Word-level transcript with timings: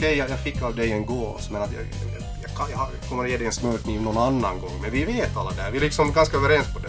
okej, 0.00 0.16
jag, 0.18 0.30
jag 0.30 0.38
fick 0.40 0.62
av 0.62 0.74
dig 0.76 0.92
en 0.92 1.06
gås, 1.06 1.50
men 1.50 1.62
att 1.62 1.72
jag, 1.72 1.82
jag, 1.82 2.22
jag, 2.42 2.56
kan- 2.56 2.70
jag 2.70 3.08
kommer 3.08 3.24
att 3.24 3.30
ge 3.30 3.36
dig 3.36 3.46
en 3.46 3.52
smörkniv 3.52 4.02
någon 4.02 4.18
annan 4.18 4.60
gång. 4.60 4.78
Men 4.82 4.90
vi 4.90 5.04
vet 5.04 5.36
alla 5.36 5.50
det 5.50 5.62
här. 5.62 5.70
Vi 5.70 5.76
är 5.76 5.80
liksom 5.82 6.12
ganska 6.12 6.36
överens 6.36 6.72
på 6.74 6.78
det. 6.78 6.88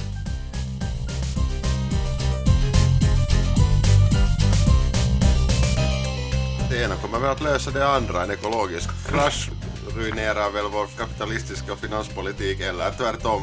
Det 6.70 6.84
ena 6.84 6.96
kommer 6.96 7.20
väl 7.20 7.30
att 7.32 7.42
lösa 7.42 7.72
det 7.72 7.88
andra. 7.88 8.24
En 8.24 8.32
ekologisk 8.32 8.90
krasch 9.10 9.50
ruinerar 9.98 10.52
väl 10.52 10.66
vår 10.74 10.88
kapitalistiska 10.98 11.76
finanspolitik 11.76 12.60
eller 12.62 12.92
tvärtom. 12.92 13.42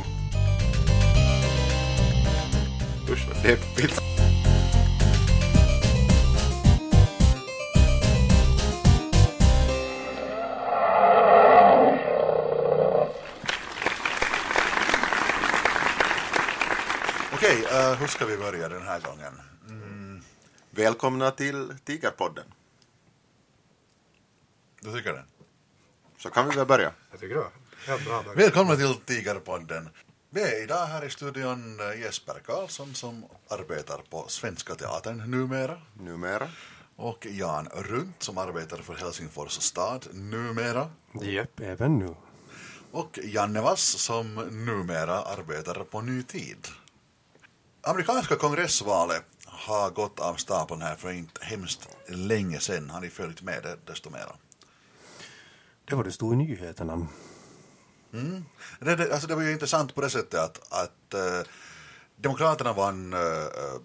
Usch 3.10 3.26
vad 3.28 3.42
deppigt. 3.42 4.02
Ska 18.08 18.26
vi 18.26 18.36
börja 18.36 18.68
den 18.68 18.82
här 18.82 19.00
gången? 19.00 19.32
Välkomna 20.70 21.30
till 21.30 21.74
Tigerpodden. 21.84 22.44
Du 24.80 24.92
tycker 24.92 25.12
det? 25.12 25.24
Så 26.18 26.30
kan 26.30 26.48
vi 26.48 26.56
väl 26.56 26.66
börja. 26.66 26.92
Jag 27.10 27.20
tycker 27.20 27.34
det 27.34 27.44
helt 27.86 28.04
bra. 28.04 28.22
Dag. 28.22 28.34
Välkomna 28.34 28.76
till 28.76 28.94
Tigerpodden. 28.94 29.88
Vi 30.30 30.42
är 30.42 30.62
idag 30.62 30.86
här 30.86 31.04
i 31.04 31.10
studion 31.10 31.80
eh, 31.80 32.00
Jesper 32.00 32.40
Karlsson 32.46 32.94
som 32.94 33.24
arbetar 33.48 33.98
på 34.10 34.24
Svenska 34.28 34.74
Teatern 34.74 35.30
numera 35.30 35.80
Numera. 35.94 36.48
och 36.96 37.26
Jan 37.30 37.68
Runt 37.74 38.22
som 38.22 38.38
arbetar 38.38 38.76
för 38.76 38.94
Helsingfors 38.94 39.52
stad 39.52 40.06
numera 40.12 40.90
Japp, 41.22 41.60
även 41.60 41.98
nu. 41.98 42.14
och 42.90 43.18
Janne 43.24 43.60
Vass 43.60 43.82
som 43.82 44.34
numera 44.66 45.22
arbetar 45.22 45.84
på 45.84 46.00
Ny 46.00 46.22
Tid. 46.22 46.68
Amerikanska 47.88 48.36
kongressvalet 48.36 49.22
har 49.44 49.90
gått 49.90 50.20
av 50.20 50.34
stapeln 50.34 50.82
här 50.82 50.96
för 50.96 51.12
inte 51.12 51.44
hemskt 51.44 51.88
länge 52.08 52.60
sedan. 52.60 52.90
Har 52.90 53.00
ni 53.00 53.10
följt 53.10 53.42
med 53.42 53.62
det 53.62 53.78
desto 53.86 54.10
mera? 54.10 54.32
Det 55.84 55.94
var 55.94 56.04
det 56.04 56.12
stod 56.12 56.32
i 56.32 56.36
nyheterna. 56.36 57.06
Det, 58.80 58.96
det, 58.96 59.12
alltså 59.12 59.28
det 59.28 59.34
var 59.34 59.42
ju 59.42 59.52
intressant 59.52 59.94
på 59.94 60.00
det 60.00 60.10
sättet 60.10 60.40
att, 60.40 60.72
att 60.72 61.14
eh, 61.14 61.48
Demokraterna 62.16 62.72
vann 62.72 63.12
uh, 63.12 63.20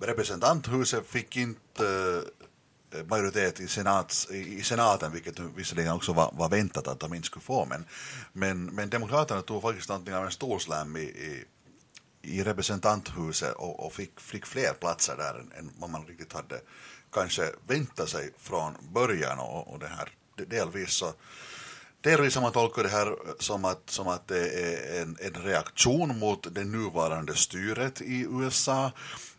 representanthuset, 0.01 1.07
fick 1.07 1.37
inte 1.37 2.21
eh, 2.91 3.05
majoritet 3.05 3.59
i, 3.59 3.67
senats, 3.67 4.31
i, 4.31 4.59
i 4.59 4.63
senaten, 4.63 5.11
vilket 5.11 5.39
visserligen 5.39 5.93
också 5.93 6.13
var, 6.13 6.33
var 6.33 6.49
väntat 6.49 6.87
att 6.87 6.99
de 6.99 7.13
inte 7.13 7.25
skulle 7.25 7.43
få, 7.43 7.65
men, 7.65 7.85
men, 8.33 8.65
men 8.65 8.89
Demokraterna 8.89 9.41
tog 9.41 9.61
faktiskt 9.61 9.89
någonting 9.89 10.15
av 10.15 10.25
en 10.25 10.31
storslam 10.31 10.97
i, 10.97 11.01
i, 11.01 11.45
i 12.23 12.43
representanthuset 12.43 13.53
och, 13.53 13.85
och 13.85 13.93
fick, 13.93 14.19
fick 14.19 14.45
fler 14.45 14.73
platser 14.73 15.15
där 15.17 15.39
än, 15.39 15.51
än 15.57 15.71
vad 15.77 15.89
man 15.89 16.05
riktigt 16.05 16.33
hade 16.33 16.61
kanske 17.11 17.51
väntat 17.67 18.09
sig 18.09 18.31
från 18.37 18.73
början 18.93 19.39
och, 19.39 19.73
och 19.73 19.79
det 19.79 19.87
här 19.87 20.09
delvis 20.35 20.93
så 20.93 21.13
Delvis 22.01 22.35
har 22.35 22.41
man 22.41 22.51
tolkat 22.51 22.83
det 22.83 22.89
här 22.89 23.15
som 23.39 23.65
att, 23.65 23.89
som 23.89 24.07
att 24.07 24.27
det 24.27 24.49
är 24.49 25.01
en, 25.01 25.17
en 25.21 25.43
reaktion 25.43 26.19
mot 26.19 26.55
det 26.55 26.63
nuvarande 26.63 27.35
styret 27.35 28.01
i 28.01 28.27
USA. 28.31 28.91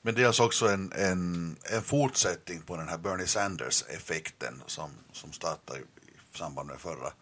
Men 0.02 0.14
dels 0.14 0.26
alltså 0.26 0.44
också 0.44 0.68
en, 0.68 0.92
en, 0.92 1.56
en 1.62 1.82
fortsättning 1.82 2.62
på 2.62 2.76
den 2.76 2.88
här 2.88 2.98
Bernie 2.98 3.26
Sanders-effekten 3.26 4.62
som, 4.66 4.90
som 5.12 5.32
startade 5.32 5.78
i 5.78 5.82
i 6.34 6.38
samband 6.38 6.68
med 6.68 6.80
förra, 6.80 7.12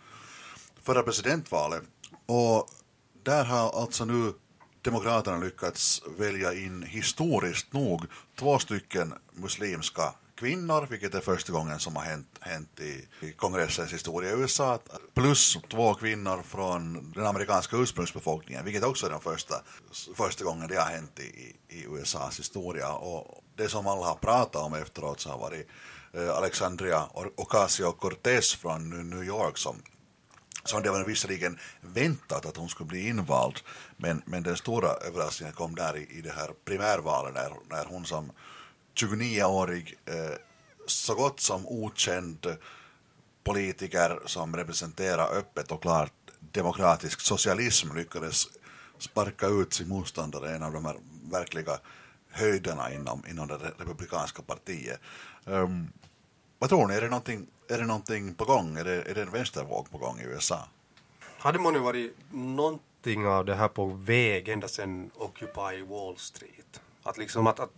förra 0.83 1.03
presidentvalet. 1.03 1.83
Och 2.27 2.69
där 3.23 3.45
har 3.45 3.81
alltså 3.81 4.05
nu 4.05 4.33
Demokraterna 4.83 5.39
lyckats 5.39 6.03
välja 6.19 6.55
in 6.55 6.83
historiskt 6.83 7.73
nog 7.73 8.07
två 8.39 8.59
stycken 8.59 9.15
muslimska 9.33 10.15
kvinnor, 10.35 10.87
vilket 10.91 11.15
är 11.15 11.21
första 11.21 11.53
gången 11.53 11.79
som 11.79 11.97
har 11.97 12.03
hänt, 12.03 12.39
hänt 12.41 12.81
i, 12.81 13.09
i 13.27 13.33
kongressens 13.33 13.93
historia 13.93 14.31
i 14.31 14.41
USA, 14.41 14.79
plus 15.15 15.59
två 15.71 15.95
kvinnor 15.95 16.43
från 16.43 17.13
den 17.13 17.27
amerikanska 17.27 17.77
ursprungsbefolkningen, 17.77 18.65
vilket 18.65 18.85
också 18.85 19.07
är 19.07 19.11
den 19.11 19.21
första, 19.21 19.55
första 20.15 20.45
gången 20.45 20.69
det 20.69 20.77
har 20.77 20.91
hänt 20.91 21.21
i, 21.21 21.57
i, 21.69 21.85
USAs 21.85 22.39
historia. 22.39 22.93
Och 22.93 23.45
det 23.57 23.69
som 23.69 23.87
alla 23.87 24.07
har 24.07 24.15
pratat 24.15 24.63
om 24.63 24.75
efteråt 24.75 25.21
så 25.21 25.31
har 25.31 25.39
varit 25.39 25.69
eh, 26.13 26.31
Alexandria 26.31 27.07
Ocasio-Cortez 27.37 28.57
från 28.57 29.11
New 29.11 29.25
York 29.25 29.59
som 29.59 29.83
som 30.65 30.83
det 30.83 30.91
var 30.91 31.05
visserligen 31.05 31.59
väntat 31.81 32.47
att 32.47 32.57
hon 32.57 32.69
skulle 32.69 32.89
bli 32.89 33.09
invald, 33.09 33.61
men, 33.97 34.23
men 34.27 34.43
den 34.43 34.57
stora 34.57 34.89
överraskningen 34.89 35.55
kom 35.55 35.75
där 35.75 35.97
i, 35.97 36.19
i 36.19 36.21
det 36.21 36.33
här 36.33 36.51
primärvalet 36.65 37.35
när, 37.35 37.53
när 37.71 37.85
hon 37.85 38.05
som 38.05 38.33
29-årig 38.95 39.99
eh, 40.05 40.37
så 40.87 41.15
gott 41.15 41.41
som 41.41 41.67
okänd 41.67 42.57
politiker 43.45 44.21
som 44.27 44.57
representerar 44.57 45.37
öppet 45.37 45.73
och 45.73 45.83
klart 45.83 46.13
demokratisk 46.53 47.21
socialism 47.21 47.97
lyckades 47.97 48.47
sparka 48.99 49.47
ut 49.47 49.73
sin 49.73 49.89
motståndare, 49.89 50.57
en 50.57 50.63
av 50.63 50.73
de 50.73 50.85
här 50.85 50.97
verkliga 51.31 51.79
höjderna 52.31 52.93
inom, 52.93 53.23
inom 53.31 53.49
det 53.49 53.59
republikanska 53.79 54.43
partiet. 54.43 55.01
Um, 55.45 55.93
vad 56.59 56.71
tror 56.71 56.87
ni, 56.87 56.95
är 56.95 57.01
det 57.01 57.09
någonting, 57.09 57.47
är 57.73 57.79
det 57.79 57.87
någonting 57.87 58.35
på 58.35 58.45
gång? 58.45 58.77
Är 58.77 58.85
det, 58.85 59.03
är 59.03 59.15
det 59.15 59.23
en 59.23 59.31
vänstervåg 59.31 59.91
på 59.91 59.99
gång 59.99 60.21
i 60.21 60.25
USA? 60.25 60.69
Hade 61.39 61.59
man 61.59 61.75
ju 61.75 61.81
varit 61.81 62.17
någonting 62.31 63.27
av 63.27 63.45
det 63.45 63.55
här 63.55 63.69
på 63.69 63.87
väg 63.87 64.49
ända 64.49 64.69
sedan 64.69 65.11
Occupy 65.15 65.83
Wall 65.83 66.17
Street. 66.17 66.81
Att 67.03 67.19
liksom 67.19 67.47
att, 67.47 67.61
att 67.61 67.73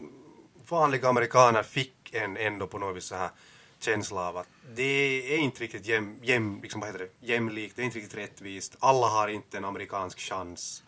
vanliga 0.69 1.09
amerikaner 1.09 1.63
fick 1.63 2.15
en 2.15 2.37
ändå 2.37 2.67
på 2.67 2.79
något 2.79 2.97
vis 2.97 3.05
så 3.05 3.15
här 3.15 3.31
känsla 3.79 4.29
av 4.29 4.37
att 4.37 4.49
det 4.75 5.35
är 5.35 5.39
inte 5.39 5.63
riktigt 5.63 5.87
jäm, 5.87 6.19
jäm, 6.23 6.61
liksom, 6.63 6.81
vad 6.81 6.91
heter 6.91 7.05
det, 7.05 7.27
jämlikt, 7.27 7.77
det 7.77 7.83
är 7.83 7.85
inte 7.85 7.99
riktigt 7.99 8.19
rättvist, 8.19 8.77
alla 8.79 9.07
har 9.07 9.29
inte 9.29 9.57
en 9.57 9.65
amerikansk 9.65 10.19
chans 10.19 10.83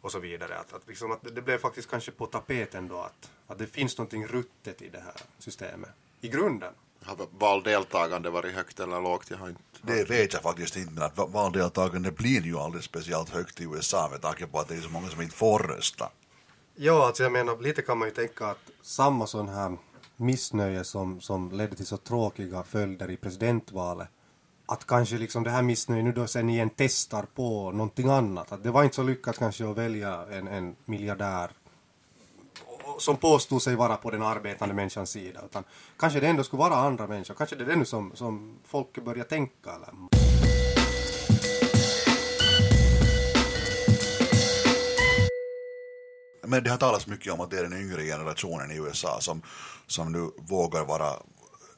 och 0.00 0.12
så 0.12 0.18
vidare. 0.18 0.58
Att, 0.58 0.72
att, 0.72 0.88
liksom, 0.88 1.12
att 1.12 1.34
det 1.34 1.42
blev 1.42 1.58
faktiskt 1.58 1.90
kanske 1.90 2.10
på 2.10 2.26
tapeten 2.26 2.88
då 2.88 2.98
att, 2.98 3.30
att 3.46 3.58
det 3.58 3.66
finns 3.66 3.98
någonting 3.98 4.26
ruttet 4.26 4.82
i 4.82 4.88
det 4.88 5.00
här 5.00 5.14
systemet. 5.38 5.90
I 6.20 6.28
grunden. 6.28 6.72
Har 7.04 7.16
valdeltagande 7.38 8.30
varit 8.30 8.54
högt 8.54 8.80
eller 8.80 9.00
lågt? 9.00 9.30
Jag 9.30 9.38
har 9.38 9.48
inte... 9.48 9.60
Det 9.82 10.10
vet 10.10 10.32
jag 10.32 10.42
faktiskt 10.42 10.76
inte, 10.76 10.92
men 10.92 11.02
att 11.02 11.16
va- 11.16 11.26
valdeltagande 11.26 12.10
blir 12.12 12.42
ju 12.42 12.58
aldrig 12.58 12.84
speciellt 12.84 13.28
högt 13.28 13.60
i 13.60 13.64
USA 13.64 14.08
med 14.12 14.22
tanke 14.22 14.46
på 14.46 14.58
att 14.58 14.68
det 14.68 14.74
är 14.74 14.80
så 14.80 14.90
många 14.90 15.08
som 15.08 15.22
inte 15.22 15.36
får 15.36 15.58
rösta. 15.58 16.08
Ja, 16.74 17.06
alltså 17.06 17.22
jag 17.22 17.32
menar, 17.32 17.58
lite 17.58 17.82
kan 17.82 17.98
man 17.98 18.08
ju 18.08 18.14
tänka 18.14 18.46
att 18.46 18.70
samma 18.82 19.26
sån 19.26 19.48
här 19.48 19.76
missnöje 20.16 20.84
som, 20.84 21.20
som 21.20 21.52
ledde 21.52 21.76
till 21.76 21.86
så 21.86 21.96
tråkiga 21.96 22.62
följder 22.62 23.10
i 23.10 23.16
presidentvalet, 23.16 24.08
att 24.66 24.86
kanske 24.86 25.18
liksom 25.18 25.44
det 25.44 25.50
här 25.50 25.62
missnöjet 25.62 26.04
nu 26.04 26.12
då 26.12 26.26
sen 26.26 26.50
igen 26.50 26.70
testar 26.76 27.22
på 27.34 27.70
någonting 27.70 28.08
annat. 28.10 28.52
Att 28.52 28.62
det 28.62 28.70
var 28.70 28.84
inte 28.84 28.96
så 28.96 29.02
lyckat 29.02 29.38
kanske 29.38 29.70
att 29.70 29.76
välja 29.76 30.26
en, 30.30 30.48
en 30.48 30.76
miljardär 30.84 31.50
som 33.00 33.16
påstod 33.16 33.62
sig 33.62 33.76
vara 33.76 33.96
på 33.96 34.10
den 34.10 34.22
arbetande 34.22 34.74
människans 34.74 35.10
sida, 35.10 35.40
utan 35.44 35.64
kanske 35.96 36.20
det 36.20 36.28
ändå 36.28 36.44
skulle 36.44 36.60
vara 36.60 36.74
andra 36.74 37.06
människor. 37.06 37.34
Kanske 37.34 37.56
det 37.56 37.64
är 37.64 37.66
det 37.66 37.76
nu 37.76 37.84
som, 37.84 38.12
som 38.14 38.58
folk 38.64 39.04
börjar 39.04 39.24
tänka. 39.24 39.70
Eller? 39.70 39.88
Men 46.46 46.64
det 46.64 46.70
har 46.70 46.76
talats 46.76 47.06
mycket 47.06 47.32
om 47.32 47.40
att 47.40 47.50
det 47.50 47.58
är 47.58 47.62
den 47.62 47.80
yngre 47.80 48.04
generationen 48.04 48.70
i 48.70 48.76
USA 48.76 49.20
som, 49.20 49.42
som 49.86 50.12
nu 50.12 50.30
vågar 50.38 50.84
vara 50.84 51.12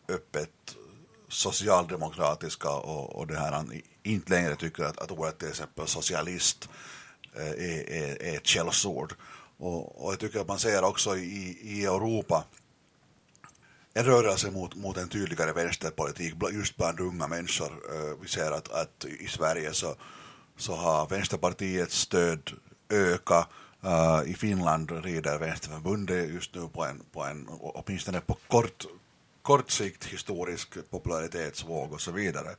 öppet 0.08 0.76
socialdemokratiska 1.29 2.70
och, 2.70 3.17
och 3.17 3.26
det 3.26 3.38
här 3.38 3.64
inte 4.02 4.31
längre 4.31 4.56
tycker 4.56 4.85
att, 4.85 4.99
att 4.99 5.11
ordet 5.11 5.38
till 5.38 5.49
exempel 5.49 5.87
socialist 5.87 6.69
eh, 7.37 7.46
är, 7.46 7.91
är, 7.91 8.23
är 8.23 8.37
ett 8.37 8.46
källsord. 8.46 9.14
Och, 9.62 10.05
och 10.05 10.12
jag 10.12 10.19
tycker 10.19 10.41
att 10.41 10.49
man 10.49 10.59
ser 10.59 10.85
också 10.85 11.17
i, 11.17 11.59
i 11.62 11.85
Europa 11.85 12.44
en 13.94 14.05
rörelse 14.05 14.50
mot, 14.50 14.75
mot 14.75 14.97
en 14.97 15.09
tydligare 15.09 15.53
vänsterpolitik 15.53 16.35
just 16.53 16.76
bland 16.76 17.00
unga 17.00 17.26
människor. 17.26 17.73
Eh, 17.94 18.17
vi 18.23 18.29
ser 18.29 18.50
att, 18.50 18.73
att 18.73 19.05
i 19.05 19.26
Sverige 19.26 19.73
så, 19.73 19.94
så 20.56 20.75
har 20.75 21.09
Vänsterpartiets 21.09 21.99
stöd 21.99 22.50
ökat. 22.91 23.49
Uh, 23.85 24.31
I 24.31 24.35
Finland 24.35 24.91
rider 25.05 25.38
Vänsterförbundet 25.38 26.31
just 26.31 26.55
nu 26.55 26.69
på 26.69 26.85
en, 26.85 27.03
på 27.12 27.25
en 27.25 27.49
åtminstone 27.49 28.20
på 28.20 28.35
kort, 28.49 28.87
kort 29.43 29.70
sikt 29.70 30.05
historisk 30.05 30.91
popularitetsvåg 30.91 31.93
och 31.93 32.00
så 32.00 32.12
vidare. 32.12 32.56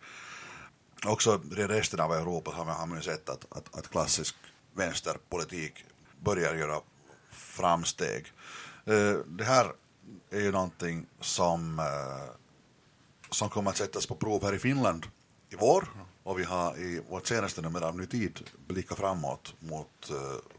Också 1.05 1.41
i 1.57 1.63
resten 1.63 1.99
av 1.99 2.13
Europa 2.13 2.51
har 2.51 2.65
man, 2.65 2.75
har 2.75 2.87
man 2.87 3.01
sett 3.01 3.29
att, 3.29 3.45
att, 3.49 3.77
att 3.77 3.89
klassisk 3.89 4.35
vänsterpolitik 4.73 5.85
börjar 6.19 6.55
göra 6.55 6.79
framsteg. 7.33 8.31
Eh, 8.85 9.13
det 9.25 9.43
här 9.43 9.71
är 10.29 10.39
ju 10.39 10.51
någonting 10.51 11.05
som, 11.19 11.79
eh, 11.79 12.35
som 13.29 13.49
kommer 13.49 13.71
att 13.71 13.77
sättas 13.77 14.05
på 14.05 14.15
prov 14.15 14.43
här 14.43 14.53
i 14.53 14.59
Finland 14.59 15.05
i 15.49 15.55
vår 15.55 15.87
och 16.23 16.39
vi 16.39 16.43
har 16.43 16.77
i 16.77 17.03
vårt 17.09 17.27
senaste 17.27 17.61
nummer 17.61 17.81
av 17.81 17.97
Ny 17.97 18.05
Tid 18.05 18.49
blickat 18.67 18.97
framåt 18.97 19.53
mot 19.59 20.09
eh, 20.09 20.15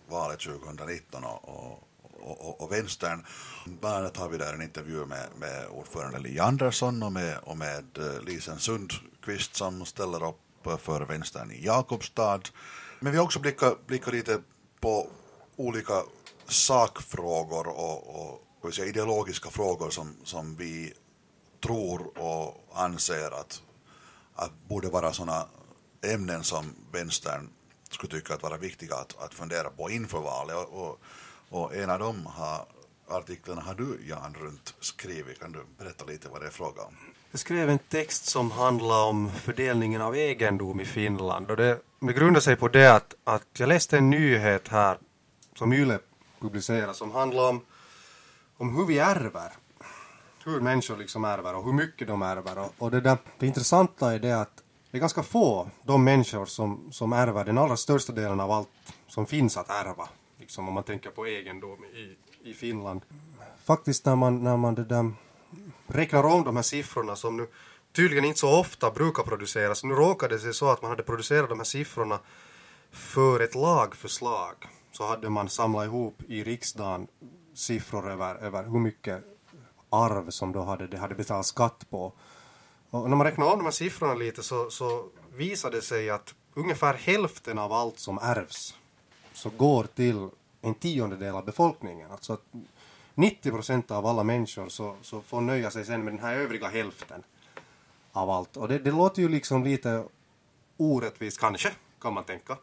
valet 0.08 0.40
2019 0.40 1.24
och, 1.24 1.48
och, 1.48 1.88
och, 2.20 2.60
och 2.60 2.72
vänstern. 2.72 3.26
Bland 3.66 3.96
annat 3.96 4.16
har 4.16 4.28
vi 4.28 4.38
där 4.38 4.54
en 4.54 4.62
intervju 4.62 5.06
med, 5.06 5.28
med 5.38 5.66
ordförande 5.66 6.18
Li 6.18 6.38
Andersson 6.38 7.02
och 7.02 7.12
med, 7.12 7.38
och 7.42 7.56
med 7.58 7.84
Lisen 8.26 8.58
Sundqvist 8.58 9.56
som 9.56 9.84
ställer 9.84 10.28
upp 10.28 10.40
för 10.80 11.00
vänstern 11.00 11.50
i 11.50 11.64
Jakobstad. 11.64 12.40
Men 13.00 13.12
vi 13.12 13.18
har 13.18 13.24
också 13.24 13.40
blickat, 13.40 13.86
blickat 13.86 14.14
lite 14.14 14.40
på 14.80 15.08
olika 15.56 16.02
sakfrågor 16.48 17.66
och, 17.66 18.40
och 18.60 18.74
säga, 18.74 18.88
ideologiska 18.88 19.50
frågor 19.50 19.90
som, 19.90 20.16
som 20.24 20.56
vi 20.56 20.92
tror 21.64 22.18
och 22.18 22.64
anser 22.74 23.40
att, 23.40 23.62
att 24.34 24.52
borde 24.68 24.88
vara 24.88 25.12
sådana 25.12 25.46
ämnen 26.02 26.44
som 26.44 26.74
vänstern 26.92 27.48
skulle 27.90 28.12
tycka 28.12 28.34
att 28.34 28.42
vara 28.42 28.56
viktiga 28.56 28.94
att, 28.94 29.22
att 29.22 29.34
fundera 29.34 29.70
på 29.70 29.90
inför 29.90 30.20
valet. 30.20 30.56
Och, 30.56 30.86
och, 30.86 31.00
och 31.48 31.76
en 31.76 31.90
av 31.90 31.98
de 31.98 32.26
har, 32.26 32.66
artiklarna 33.08 33.60
har 33.60 33.74
du, 33.74 33.98
Jan, 34.08 34.34
runt 34.40 34.74
skrivit. 34.80 35.40
Kan 35.40 35.52
du 35.52 35.64
berätta 35.78 36.04
lite 36.04 36.28
vad 36.28 36.40
det 36.40 36.46
är 36.46 36.50
fråga 36.50 36.82
om? 36.82 36.96
Jag 37.30 37.40
skrev 37.40 37.70
en 37.70 37.78
text 37.78 38.26
som 38.26 38.50
handlar 38.50 39.04
om 39.04 39.30
fördelningen 39.30 40.02
av 40.02 40.16
egendom 40.16 40.80
i 40.80 40.84
Finland. 40.84 41.50
Och 41.50 41.56
det, 41.56 41.78
det 42.00 42.12
grundar 42.12 42.40
sig 42.40 42.56
på 42.56 42.68
det 42.68 42.94
att, 42.94 43.14
att 43.24 43.46
jag 43.58 43.68
läste 43.68 43.98
en 43.98 44.10
nyhet 44.10 44.68
här 44.68 44.98
som 45.54 45.72
Yle 45.72 45.98
publicerade 46.44 46.94
som 46.94 47.10
handlar 47.10 47.48
om, 47.48 47.60
om 48.56 48.76
hur 48.76 48.86
vi 48.86 48.98
ärver. 48.98 49.52
Hur 50.44 50.60
människor 50.60 50.96
liksom 50.96 51.24
ärver 51.24 51.54
och 51.54 51.64
hur 51.64 51.72
mycket 51.72 52.08
de 52.08 52.22
ärver. 52.22 52.58
Och, 52.58 52.72
och 52.78 52.90
det, 52.90 53.00
där, 53.00 53.18
det 53.38 53.46
intressanta 53.46 54.14
är 54.14 54.18
det 54.18 54.40
att 54.40 54.62
det 54.90 54.98
är 54.98 55.00
ganska 55.00 55.22
få 55.22 55.70
de 55.82 56.04
människor 56.04 56.46
som, 56.46 56.92
som 56.92 57.12
ärver 57.12 57.44
den 57.44 57.58
allra 57.58 57.76
största 57.76 58.12
delen 58.12 58.40
av 58.40 58.50
allt 58.50 58.68
som 59.06 59.26
finns 59.26 59.56
att 59.56 59.70
ärva. 59.70 60.08
Liksom 60.38 60.68
om 60.68 60.74
man 60.74 60.84
tänker 60.84 61.10
på 61.10 61.26
egendom 61.26 61.84
i, 61.84 62.16
i 62.50 62.54
Finland. 62.54 63.00
Faktiskt 63.64 64.04
när 64.04 64.16
man, 64.16 64.44
när 64.44 64.56
man 64.56 64.74
det 64.74 64.84
där, 64.84 65.12
räknar 65.86 66.24
om 66.24 66.44
de 66.44 66.56
här 66.56 66.62
siffrorna 66.62 67.16
som 67.16 67.36
nu 67.36 67.46
tydligen 67.92 68.24
inte 68.24 68.40
så 68.40 68.60
ofta 68.60 68.90
brukar 68.90 69.22
produceras. 69.22 69.84
Nu 69.84 69.94
råkade 69.94 70.34
det 70.34 70.40
sig 70.40 70.54
så 70.54 70.70
att 70.70 70.82
man 70.82 70.90
hade 70.90 71.02
producerat 71.02 71.48
de 71.48 71.58
här 71.58 71.64
siffrorna 71.64 72.18
för 72.90 73.40
ett 73.40 73.54
lagförslag. 73.54 74.54
Så 74.96 75.06
hade 75.06 75.30
man 75.30 75.48
samlat 75.48 75.86
ihop 75.86 76.22
i 76.28 76.44
riksdagen 76.44 77.06
siffror 77.54 78.10
över, 78.10 78.34
över 78.34 78.64
hur 78.64 78.78
mycket 78.78 79.24
arv 79.90 80.30
som 80.30 80.52
då 80.52 80.62
hade, 80.62 80.86
det 80.86 80.98
hade 80.98 81.14
betalat 81.14 81.46
skatt 81.46 81.86
på. 81.90 82.12
Och 82.90 83.10
när 83.10 83.16
man 83.16 83.26
räknar 83.26 83.46
om 83.46 83.58
de 83.58 83.64
här 83.64 83.70
siffrorna 83.70 84.14
lite 84.14 84.42
så, 84.42 84.70
så 84.70 85.06
visar 85.36 85.70
det 85.70 85.82
sig 85.82 86.10
att 86.10 86.34
ungefär 86.54 86.94
hälften 86.94 87.58
av 87.58 87.72
allt 87.72 87.98
som 87.98 88.18
ärvs 88.18 88.74
så 89.32 89.50
går 89.50 89.84
till 89.84 90.28
en 90.60 90.74
tiondel 90.74 91.34
av 91.34 91.44
befolkningen. 91.44 92.10
Alltså 92.10 92.32
att 92.32 92.44
90 93.14 93.50
procent 93.50 93.90
av 93.90 94.06
alla 94.06 94.24
människor 94.24 94.68
så, 94.68 94.96
så 95.02 95.20
får 95.20 95.40
nöja 95.40 95.70
sig 95.70 95.84
sen 95.84 96.04
med 96.04 96.12
den 96.12 96.22
här 96.22 96.34
övriga 96.34 96.68
hälften 96.68 97.22
av 98.12 98.30
allt. 98.30 98.56
Och 98.56 98.68
det, 98.68 98.78
det 98.78 98.90
låter 98.90 99.22
ju 99.22 99.28
liksom 99.28 99.64
lite 99.64 100.04
orättvist 100.76 101.40
kanske, 101.40 101.72
kan 102.00 102.14
man 102.14 102.24
tänka. 102.24 102.56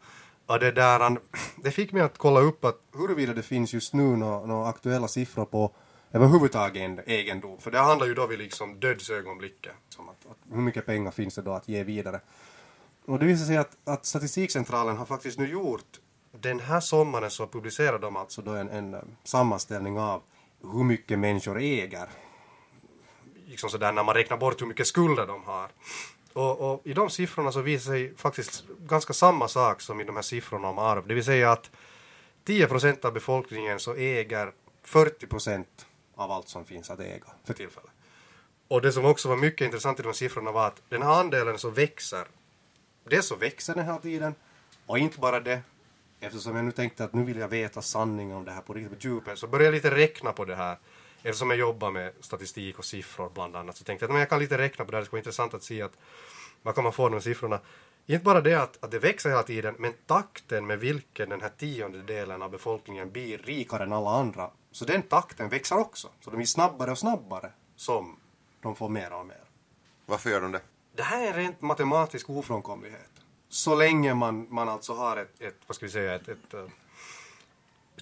Och 0.52 0.58
det, 0.58 0.72
där, 0.72 1.18
det 1.56 1.70
fick 1.70 1.92
mig 1.92 2.02
att 2.02 2.18
kolla 2.18 2.40
upp 2.40 2.64
att 2.64 2.80
huruvida 2.94 3.34
det 3.34 3.42
finns 3.42 3.74
just 3.74 3.94
nu 3.94 4.02
några, 4.02 4.46
några 4.46 4.68
aktuella 4.68 5.08
siffror 5.08 5.44
på 5.44 5.74
överhuvudtaget 6.12 6.98
egendom. 7.06 7.58
För 7.58 7.70
det 7.70 7.78
handlar 7.78 8.06
ju 8.06 8.14
då 8.14 8.26
vid 8.26 8.38
liksom 8.38 8.80
dödsögonblicket. 8.80 9.72
Som 9.88 10.08
att, 10.08 10.26
att, 10.30 10.36
hur 10.52 10.60
mycket 10.60 10.86
pengar 10.86 11.10
finns 11.10 11.34
det 11.34 11.42
då 11.42 11.52
att 11.52 11.68
ge 11.68 11.84
vidare? 11.84 12.20
Och 13.04 13.18
det 13.18 13.26
visar 13.26 13.46
sig 13.46 13.56
att, 13.56 13.76
att 13.84 14.06
Statistikcentralen 14.06 14.96
har 14.96 15.06
faktiskt 15.06 15.38
nu 15.38 15.48
gjort 15.48 16.00
den 16.32 16.60
här 16.60 16.80
sommaren 16.80 17.30
så 17.30 17.46
publicerar 17.46 17.98
de 17.98 18.16
alltså 18.16 18.42
då 18.42 18.52
en, 18.52 18.68
en 18.68 18.94
eh, 18.94 19.00
sammanställning 19.24 19.98
av 19.98 20.22
hur 20.72 20.84
mycket 20.84 21.18
människor 21.18 21.58
äger. 21.60 22.08
Liksom 23.46 23.70
sådär 23.70 23.92
när 23.92 24.04
man 24.04 24.14
räknar 24.14 24.36
bort 24.36 24.60
hur 24.60 24.66
mycket 24.66 24.86
skulder 24.86 25.26
de 25.26 25.44
har. 25.44 25.70
Och, 26.32 26.72
och, 26.72 26.86
i 26.86 26.92
de 26.92 27.10
siffrorna 27.10 27.52
så 27.52 27.60
visar 27.60 27.92
sig 27.92 28.16
faktiskt 28.16 28.64
ganska 28.78 29.12
samma 29.12 29.48
sak 29.48 29.80
som 29.80 30.00
i 30.00 30.04
de 30.04 30.16
här 30.16 30.22
siffrorna 30.22 30.68
om 30.68 30.78
arv. 30.78 31.06
Det 31.06 31.14
vill 31.14 31.24
säga 31.24 31.52
att 31.52 31.70
10 32.44 32.66
procent 32.66 33.04
av 33.04 33.12
befolkningen 33.12 33.80
så 33.80 33.94
äger 33.94 34.52
40 34.82 35.26
procent 35.26 35.86
av 36.14 36.30
allt 36.30 36.48
som 36.48 36.64
finns 36.64 36.90
att 36.90 37.00
äga 37.00 37.26
för 37.44 37.54
tillfället. 37.54 37.90
Och 38.68 38.82
det 38.82 38.92
som 38.92 39.04
också 39.04 39.28
var 39.28 39.36
mycket 39.36 39.64
intressant 39.64 40.00
i 40.00 40.02
de 40.02 40.08
här 40.08 40.12
siffrorna 40.12 40.52
var 40.52 40.66
att 40.66 40.82
den 40.88 41.02
här 41.02 41.20
andelen 41.20 41.58
så 41.58 41.70
växer. 41.70 42.26
Det 43.04 43.22
så 43.22 43.36
växer 43.36 43.74
den 43.74 43.84
här 43.84 43.98
tiden. 43.98 44.34
Och 44.86 44.98
inte 44.98 45.18
bara 45.18 45.40
det. 45.40 45.62
Eftersom 46.20 46.56
jag 46.56 46.64
nu 46.64 46.72
tänkte 46.72 47.04
att 47.04 47.14
nu 47.14 47.24
vill 47.24 47.38
jag 47.38 47.48
veta 47.48 47.82
sanningen 47.82 48.36
om 48.36 48.44
det 48.44 48.52
här 48.52 48.60
på 48.60 48.74
riktigt 48.74 49.00
på 49.00 49.08
djupet 49.08 49.38
så 49.38 49.46
började 49.46 49.64
jag 49.64 49.74
lite 49.74 49.96
räkna 49.96 50.32
på 50.32 50.44
det 50.44 50.56
här. 50.56 50.76
Eftersom 51.22 51.50
jag 51.50 51.58
jobbar 51.58 51.90
med 51.90 52.12
statistik 52.20 52.78
och 52.78 52.84
siffror 52.84 53.30
bland 53.34 53.56
annat 53.56 53.76
så 53.76 53.84
tänkte 53.84 54.06
jag 54.06 54.14
att 54.14 54.18
jag 54.18 54.28
kan 54.28 54.38
lite 54.38 54.58
räkna 54.58 54.84
på 54.84 54.90
det 54.90 54.96
här. 54.96 55.02
Det 55.02 55.06
skulle 55.06 55.18
vara 55.18 55.20
intressant 55.20 55.54
att 55.54 55.62
se 55.62 55.82
att 55.82 55.98
vad 56.62 56.74
kan 56.74 56.84
man 56.84 56.92
få 56.92 57.08
de 57.08 57.12
här 57.12 57.20
siffrorna. 57.20 57.60
Inte 58.06 58.24
bara 58.24 58.40
det 58.40 58.54
att, 58.54 58.84
att 58.84 58.90
det 58.90 58.98
växer 58.98 59.30
hela 59.30 59.42
tiden, 59.42 59.74
men 59.78 59.92
takten 60.06 60.66
med 60.66 60.80
vilken 60.80 61.28
den 61.28 61.40
här 61.40 61.50
tiondelen 61.56 62.42
av 62.42 62.50
befolkningen 62.50 63.10
blir 63.10 63.38
rikare 63.38 63.82
än 63.82 63.92
alla 63.92 64.10
andra. 64.10 64.50
Så 64.70 64.84
den 64.84 65.02
takten 65.02 65.48
växer 65.48 65.78
också. 65.78 66.08
Så 66.20 66.30
de 66.30 66.36
blir 66.36 66.46
snabbare 66.46 66.90
och 66.90 66.98
snabbare 66.98 67.50
som 67.76 68.16
de 68.60 68.76
får 68.76 68.88
mer 68.88 69.12
och 69.12 69.26
mer. 69.26 69.44
Varför 70.06 70.30
gör 70.30 70.40
de 70.40 70.52
det? 70.52 70.60
Det 70.96 71.02
här 71.02 71.22
är 71.22 71.28
en 71.28 71.34
rent 71.34 71.60
matematisk 71.60 72.30
ofrånkomlighet. 72.30 73.10
Så 73.48 73.74
länge 73.74 74.14
man, 74.14 74.46
man 74.50 74.68
alltså 74.68 74.94
har 74.94 75.16
ett, 75.16 75.40
ett 75.40 75.56
vad 75.66 75.76
ska 75.76 75.86
vi 75.86 75.92
säga, 75.92 76.14
ett, 76.14 76.28
ett, 76.28 76.54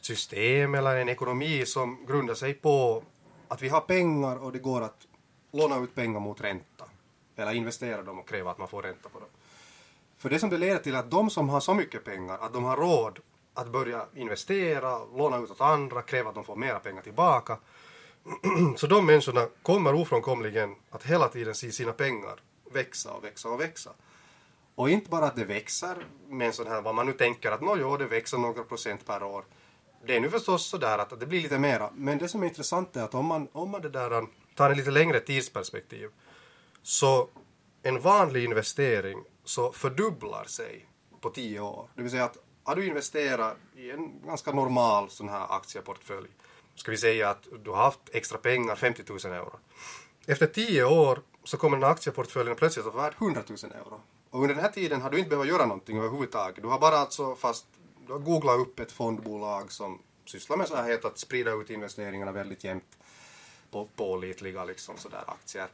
ett 0.01 0.07
system 0.07 0.75
eller 0.75 0.97
en 0.97 1.09
ekonomi 1.09 1.67
som 1.67 2.07
grundar 2.07 2.35
sig 2.35 2.55
på 2.55 3.03
att 3.49 3.63
vi 3.63 3.69
har 3.69 3.81
pengar 3.81 4.37
och 4.37 4.53
det 4.53 4.59
går 4.59 4.81
att 4.81 5.07
låna 5.53 5.79
ut 5.79 5.95
pengar 5.95 6.21
mot 6.21 6.41
ränta. 6.41 6.85
Eller 7.37 7.53
investera 7.53 8.03
dem 8.03 8.19
och 8.19 8.29
kräva 8.29 8.51
att 8.51 8.59
man 8.59 8.69
får 8.69 8.83
ränta 8.83 9.09
på 9.09 9.21
dem. 9.21 9.29
För 10.19 10.31
det 10.31 10.39
som 10.39 10.51
det 10.51 10.59
leder 10.59 10.79
till 10.79 10.95
är 10.95 10.99
att 10.99 11.11
de 11.11 11.31
som 11.31 11.49
har 11.49 11.61
så 11.61 11.75
mycket 11.75 12.05
pengar 12.05 12.39
att 12.39 12.53
de 12.53 12.65
har 12.65 12.77
råd 12.77 13.19
att 13.55 13.69
börja 13.69 14.07
investera, 14.15 14.99
låna 15.17 15.39
ut 15.39 15.51
åt 15.51 15.61
andra, 15.61 16.03
kräva 16.03 16.29
att 16.29 16.35
de 16.35 16.45
får 16.45 16.57
mera 16.57 16.79
pengar 16.79 17.03
tillbaka. 17.03 17.59
Så 18.77 18.87
de 18.87 19.07
människorna 19.07 19.49
kommer 19.63 19.95
ofrånkomligen 19.95 20.75
att 20.91 21.03
hela 21.03 21.29
tiden 21.29 21.55
se 21.55 21.73
sina 21.73 21.93
pengar 21.93 22.41
växa 22.73 23.13
och 23.13 23.25
växa 23.25 23.49
och 23.49 23.61
växa. 23.61 23.91
Och 24.75 24.91
inte 24.91 25.11
bara 25.11 25.27
att 25.27 25.37
det 25.37 25.45
växer 25.45 26.07
med 26.29 26.47
en 26.47 26.53
sån 26.53 26.67
här, 26.67 26.83
vad 26.83 26.95
man 26.95 27.07
nu 27.07 27.13
tänker 27.13 27.51
att 27.51 27.61
nå 27.61 27.97
det 27.97 28.07
växer 28.07 28.39
några 28.39 28.63
procent 28.63 29.07
per 29.07 29.23
år. 29.23 29.45
Det 30.07 30.17
är 30.17 30.21
nu 30.21 30.31
förstås 30.31 30.67
sådär 30.67 30.99
att 30.99 31.21
det 31.21 31.27
blir 31.27 31.43
lite 31.43 31.59
mera. 31.59 31.91
Men 31.95 32.19
det 32.19 32.29
som 32.29 32.43
är 32.43 32.47
intressant 32.47 32.97
är 32.97 33.03
att 33.03 33.15
om 33.15 33.27
man, 33.27 33.49
om 33.53 33.71
man 33.71 33.83
det 33.83 33.89
där 33.89 34.13
um, 34.13 34.31
tar 34.55 34.71
en 34.71 34.77
lite 34.77 34.91
längre 34.91 35.21
tidsperspektiv 35.21 36.09
så 36.83 37.29
en 37.83 38.01
vanlig 38.01 38.45
investering 38.45 39.25
så 39.45 39.73
fördubblar 39.73 40.45
sig 40.45 40.87
på 41.21 41.31
tio 41.31 41.61
år. 41.61 41.89
Det 41.95 42.03
vill 42.03 42.11
säga 42.11 42.25
att 42.25 42.39
har 42.65 42.77
du 42.77 42.87
investerat 42.87 43.57
i 43.77 43.91
en 43.91 44.23
ganska 44.27 44.53
normal 44.53 45.11
sån 45.11 45.29
här 45.29 45.47
aktieportfölj, 45.57 46.29
ska 46.75 46.91
vi 46.91 46.97
säga 46.97 47.31
att 47.31 47.49
du 47.65 47.71
har 47.71 47.77
haft 47.77 48.01
extra 48.13 48.39
pengar, 48.39 48.77
50 48.77 49.03
000 49.09 49.19
euro. 49.25 49.59
Efter 50.27 50.47
tio 50.47 50.85
år 50.85 51.21
så 51.45 51.57
kommer 51.57 51.77
den 51.77 51.85
här 51.85 51.91
aktieportföljen 51.91 52.57
plötsligt 52.57 52.87
att 52.87 52.95
vara 52.95 53.05
värd 53.05 53.15
100 53.19 53.43
000 53.49 53.73
euro. 53.73 54.01
Och 54.31 54.43
under 54.43 54.55
den 54.55 54.65
här 54.65 54.71
tiden 54.71 55.03
har 55.03 55.11
du 55.11 55.19
inte 55.19 55.31
behövt 55.31 55.49
göra 55.49 55.67
någonting 55.67 55.99
överhuvudtaget. 55.99 56.63
Du 56.63 56.69
har 56.69 56.79
bara 56.79 56.97
alltså 56.97 57.35
fast 57.35 57.67
googlat 58.19 58.59
upp 58.59 58.81
ett 58.81 58.93
fondbolag 58.93 59.73
som 59.73 60.03
sysslar 60.25 60.57
med 60.57 60.69
så 60.69 60.77
här 60.77 61.07
att 61.07 61.19
sprida 61.19 61.53
ut 61.53 61.71
investeringarna 61.71 62.33
väldigt 62.33 62.65
jämnt 62.65 62.99
på 63.71 63.89
pålitliga 63.97 64.65
liksom 64.65 64.97
sådär 64.97 65.25
aktier. 65.27 65.67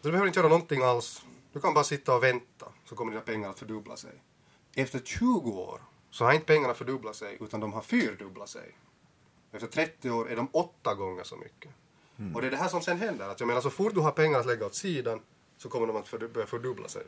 Så 0.00 0.08
du 0.08 0.10
behöver 0.10 0.26
inte 0.26 0.38
göra 0.38 0.48
någonting 0.48 0.82
alls. 0.82 1.22
Du 1.52 1.60
kan 1.60 1.74
bara 1.74 1.84
sitta 1.84 2.14
och 2.14 2.22
vänta 2.22 2.66
så 2.84 2.94
kommer 2.94 3.12
dina 3.12 3.22
pengar 3.22 3.50
att 3.50 3.58
fördubbla 3.58 3.96
sig. 3.96 4.22
Efter 4.74 4.98
20 4.98 5.50
år 5.50 5.80
så 6.10 6.24
har 6.24 6.32
inte 6.32 6.46
pengarna 6.46 6.74
fördubblat 6.74 7.16
sig 7.16 7.38
utan 7.40 7.60
de 7.60 7.72
har 7.72 7.82
fyrdubblat 7.82 8.48
sig. 8.48 8.76
Efter 9.52 9.66
30 9.68 10.10
år 10.10 10.30
är 10.30 10.36
de 10.36 10.48
åtta 10.52 10.94
gånger 10.94 11.24
så 11.24 11.36
mycket. 11.36 11.70
Mm. 12.18 12.34
Och 12.34 12.40
det 12.40 12.46
är 12.46 12.50
det 12.50 12.56
här 12.56 12.68
som 12.68 12.82
sen 12.82 12.98
händer. 12.98 13.28
Att 13.28 13.40
jag 13.40 13.46
menar 13.46 13.60
så 13.60 13.70
fort 13.70 13.94
du 13.94 14.00
har 14.00 14.12
pengar 14.12 14.40
att 14.40 14.46
lägga 14.46 14.66
åt 14.66 14.74
sidan 14.74 15.20
så 15.56 15.68
kommer 15.68 15.86
de 15.86 15.96
att 15.96 16.32
börja 16.32 16.46
fördubbla 16.46 16.88
sig. 16.88 17.02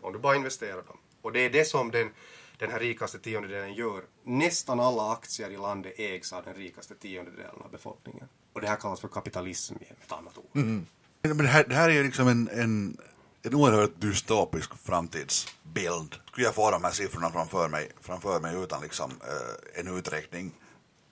Om 0.00 0.12
du 0.12 0.18
bara 0.18 0.36
investerar 0.36 0.82
dem. 0.82 0.96
Och 1.22 1.32
det 1.32 1.40
är 1.40 1.50
det 1.50 1.64
som 1.64 1.90
den, 1.90 2.10
den 2.60 2.70
här 2.70 2.78
rikaste 2.78 3.18
tiondelen 3.18 3.74
gör. 3.74 4.02
Nästan 4.24 4.80
alla 4.80 5.12
aktier 5.12 5.50
i 5.50 5.56
landet 5.56 5.94
ägs 5.96 6.32
av 6.32 6.44
den 6.44 6.54
rikaste 6.54 6.94
tiondelen 6.94 7.50
av 7.64 7.70
befolkningen. 7.70 8.28
Och 8.52 8.60
det 8.60 8.68
här 8.68 8.76
kallas 8.76 9.00
för 9.00 9.08
kapitalism 9.08 9.74
med 9.74 9.90
ett 9.90 10.12
annat 10.12 10.38
ord. 10.38 10.44
Mm. 10.54 10.86
Men 11.22 11.36
det 11.36 11.46
här, 11.46 11.64
det 11.68 11.74
här 11.74 11.88
är 11.88 11.92
ju 11.92 12.02
liksom 12.02 12.28
en, 12.28 12.48
en, 12.48 12.96
en 13.42 13.54
oerhört 13.54 14.00
dystopisk 14.00 14.74
framtidsbild. 14.78 16.14
Skulle 16.32 16.46
jag 16.46 16.54
få 16.54 16.70
de 16.70 16.84
här 16.84 16.90
siffrorna 16.90 17.30
framför 17.30 17.68
mig, 17.68 17.90
framför 18.00 18.40
mig 18.40 18.56
utan 18.56 18.82
liksom, 18.82 19.10
eh, 19.10 19.80
en 19.80 19.98
uträkning 19.98 20.52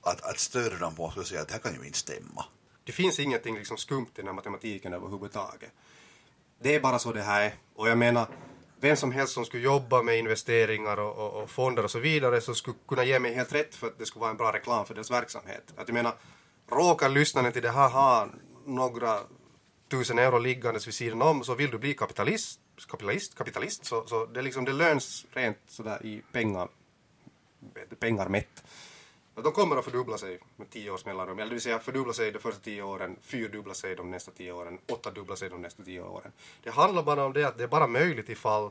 att, 0.03 0.23
att 0.23 0.39
stödja 0.39 0.79
dem 0.79 0.95
på 0.95 1.11
skulle 1.11 1.27
säga 1.27 1.41
att 1.41 1.49
det 1.49 1.55
här 1.55 1.61
kan 1.61 1.81
ju 1.81 1.87
inte 1.87 1.99
stämma. 1.99 2.45
Det 2.85 2.93
finns 2.93 3.21
ingenting 3.21 3.55
liksom 3.55 3.77
skumt 3.77 4.07
i 4.15 4.17
den 4.17 4.27
här 4.27 4.35
matematiken 4.35 4.93
överhuvudtaget. 4.93 5.71
Det 6.63 6.75
är 6.75 6.81
bara 6.81 6.99
så 6.99 7.13
det 7.13 7.23
här 7.23 7.43
är. 7.43 7.55
Och 7.75 7.89
jag 7.89 7.99
menar, 7.99 8.27
vem 8.81 8.97
som 8.97 9.13
helst 9.13 9.33
som 9.33 9.45
skulle 9.45 9.63
jobba 9.63 10.03
med 10.03 10.19
investeringar 10.19 10.97
och, 10.99 11.17
och, 11.17 11.43
och, 11.43 11.51
fonder 11.51 11.85
och 11.85 11.91
så 11.91 11.99
vidare 11.99 12.41
så 12.41 12.55
skulle 12.55 12.77
kunna 12.89 13.05
ge 13.05 13.19
mig 13.19 13.35
helt 13.35 13.55
rätt 13.55 13.75
för 13.75 13.87
att 13.87 13.99
det 13.99 14.07
skulle 14.07 14.21
vara 14.21 14.31
en 14.31 14.37
bra 14.37 14.53
reklam 14.53 14.87
för 14.87 14.95
deras 14.95 15.11
verksamhet. 15.11 15.75
Att 15.77 15.89
jag 15.89 15.95
menar, 15.95 16.15
råkar 16.71 17.09
lyssnaren 17.09 17.53
till 17.53 17.63
det 17.63 17.71
här 17.71 17.89
ha 17.89 18.29
några 18.65 19.19
tusen 19.89 20.19
euro 20.19 20.39
liggandes 20.39 20.87
vid 20.87 20.95
sidan 20.95 21.23
om 21.23 21.45
så 21.45 21.55
vill 21.55 21.71
du 21.71 21.79
bli 21.79 21.95
kapitalist, 21.95 22.61
kapitalist, 22.89 23.35
kapitalist 23.35 23.85
så, 23.85 24.07
så 24.07 24.27
det, 24.27 24.43
liksom, 24.43 24.65
det 24.65 24.73
löns 24.73 25.27
rent 25.33 25.59
sådär 25.67 26.07
i 26.07 26.23
pengar, 26.33 26.69
pengar 27.99 28.29
mätt. 28.29 28.65
De 29.43 29.53
kommer 29.53 29.77
att 29.77 29.85
fördubbla 29.85 30.19
sig 30.19 30.41
med 30.57 30.71
tio 30.71 30.91
års 30.91 31.05
mellanrum, 31.05 31.39
eller 31.39 31.49
det 31.49 31.55
vill 31.55 31.63
säga 31.63 31.79
fördubbla 31.79 32.13
sig 32.13 32.33
de 32.33 32.39
första 32.39 32.61
tio 32.61 32.83
åren, 32.83 33.17
fyrdubbla 33.23 33.75
sig 33.75 33.97
de 33.97 34.11
nästa 34.11 34.31
tio 34.31 34.53
åren, 34.53 34.79
åttadubbla 34.89 35.37
sig 35.37 35.51
de 35.51 35.63
nästa 35.63 35.83
tio 35.83 36.03
åren. 36.03 36.33
Det 36.63 36.71
handlar 36.71 37.03
bara 37.03 37.25
om 37.25 37.33
det 37.33 37.45
att 37.45 37.59
det 37.59 37.65
är 37.65 37.69
bara 37.69 37.87
möjligt 37.87 38.29
ifall 38.29 38.71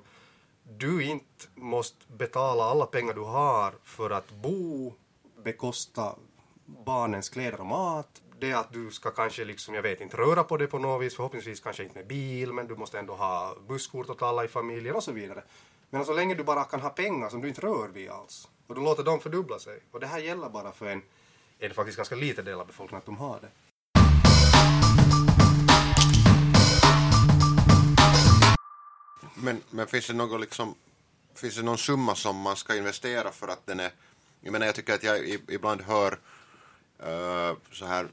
du 0.63 1.03
inte 1.03 1.47
måste 1.55 2.05
betala 2.07 2.63
alla 2.63 2.85
pengar 2.85 3.13
du 3.13 3.21
har 3.21 3.73
för 3.83 4.09
att 4.09 4.31
bo, 4.31 4.93
bekosta 5.43 6.15
barnens 6.65 7.29
kläder 7.29 7.59
och 7.59 7.65
mat, 7.65 8.21
det 8.39 8.53
att 8.53 8.73
du 8.73 8.91
ska 8.91 9.11
kanske 9.11 9.45
liksom, 9.45 9.75
jag 9.75 9.81
vet 9.81 10.01
inte, 10.01 10.17
röra 10.17 10.43
på 10.43 10.57
dig 10.57 10.67
på 10.67 10.79
något 10.79 11.01
vis, 11.01 11.15
förhoppningsvis 11.15 11.59
kanske 11.59 11.83
inte 11.83 11.95
med 11.95 12.07
bil, 12.07 12.53
men 12.53 12.67
du 12.67 12.75
måste 12.75 12.99
ändå 12.99 13.13
ha 13.13 13.55
busskort 13.67 14.09
åt 14.09 14.21
alla 14.21 14.45
i 14.45 14.47
familjen 14.47 14.95
och 14.95 15.03
så 15.03 15.11
vidare. 15.11 15.43
Men 15.89 15.99
alltså, 15.99 16.13
så 16.13 16.15
länge 16.15 16.35
du 16.35 16.43
bara 16.43 16.63
kan 16.63 16.81
ha 16.81 16.89
pengar 16.89 17.29
som 17.29 17.41
du 17.41 17.47
inte 17.47 17.61
rör 17.61 17.87
vid 17.87 18.09
alls, 18.09 18.47
och 18.67 18.75
du 18.75 18.81
låter 18.81 19.03
dem 19.03 19.19
fördubbla 19.19 19.59
sig, 19.59 19.79
och 19.91 19.99
det 19.99 20.07
här 20.07 20.19
gäller 20.19 20.49
bara 20.49 20.71
för 20.71 20.85
en, 20.85 21.01
en 21.59 21.73
faktiskt 21.73 21.97
ganska 21.97 22.15
liten 22.15 22.45
del 22.45 22.59
av 22.59 22.67
befolkningen 22.67 22.99
att 22.99 23.05
de 23.05 23.17
har 23.17 23.39
det. 23.39 23.49
Men, 29.35 29.61
men 29.69 29.87
finns 29.87 30.07
det 30.07 30.13
något 30.13 30.41
liksom, 30.41 30.75
finns 31.35 31.55
det 31.55 31.63
någon 31.63 31.77
summa 31.77 32.15
som 32.15 32.35
man 32.35 32.55
ska 32.55 32.75
investera 32.75 33.31
för 33.31 33.47
att 33.47 33.65
den 33.65 33.79
är, 33.79 33.91
jag 34.41 34.51
menar 34.51 34.65
jag 34.65 34.75
tycker 34.75 34.93
att 34.93 35.03
jag 35.03 35.27
ibland 35.47 35.81
hör 35.81 36.11
uh, 36.11 37.57
så 37.71 37.85
här 37.85 38.07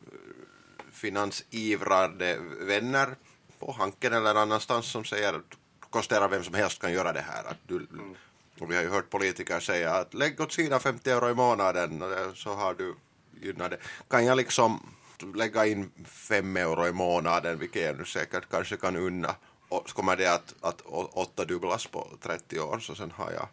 finansivrade 0.93 2.39
vänner 2.61 3.17
på 3.59 3.73
Hanken 3.73 4.13
eller 4.13 4.35
annanstans 4.35 4.87
som 4.87 5.05
säger 5.05 5.35
att 5.35 5.59
konstatera 5.91 6.29
vem 6.29 6.45
som 6.45 6.55
helst 6.55 6.81
kan 6.81 6.93
göra 6.93 7.13
det 7.13 7.21
här. 7.21 7.45
Att 7.45 7.59
du, 7.67 7.77
mm. 7.77 8.17
Och 8.61 8.71
vi 8.71 8.77
har 8.77 8.83
ju 8.83 8.89
hört 8.89 9.11
politiker 9.11 9.61
säga 9.61 9.95
att 9.95 10.15
lägg 10.15 10.41
åt 10.41 10.53
sidan 10.53 10.81
50 10.81 11.11
euro 11.11 11.31
i 11.31 11.35
månaden 11.35 12.03
så 12.35 12.55
har 12.55 12.75
du 12.75 12.95
gynnat 13.41 13.71
det. 13.71 13.79
Kan 14.09 14.25
jag 14.25 14.37
liksom 14.37 14.95
lägga 15.35 15.67
in 15.67 15.91
5 16.05 16.57
euro 16.57 16.87
i 16.87 16.93
månaden, 16.93 17.59
vilket 17.59 17.83
jag 17.83 17.99
nu 17.99 18.05
säkert 18.05 18.51
kanske 18.51 18.77
kan 18.77 18.97
unna, 18.97 19.35
och 19.69 19.89
så 19.89 19.95
kommer 19.95 20.17
det 20.17 20.35
att, 20.35 20.55
att 20.61 20.81
åttadubblas 21.13 21.87
på 21.87 22.09
30 22.23 22.61
år 22.61 22.79
så 22.79 22.95
sen 22.95 23.11
har 23.11 23.33
jag 23.33 23.49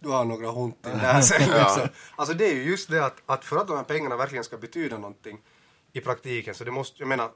du 0.00 0.08
har 0.08 0.24
några 0.24 0.50
huntin 0.50 0.98
där 0.98 1.20
sen. 1.20 1.48
ja. 1.48 1.88
Alltså 2.16 2.34
det 2.34 2.46
är 2.46 2.54
ju 2.54 2.62
just 2.62 2.90
det 2.90 3.04
att, 3.04 3.22
att 3.26 3.44
för 3.44 3.56
att 3.56 3.68
de 3.68 3.76
här 3.76 3.84
pengarna 3.84 4.16
verkligen 4.16 4.44
ska 4.44 4.56
betyda 4.56 4.98
någonting 4.98 5.38
i 5.92 6.00
praktiken 6.00 6.54
så 6.54 6.64
det 6.64 6.70
måste, 6.70 6.96
jag 6.98 7.08
menar, 7.08 7.30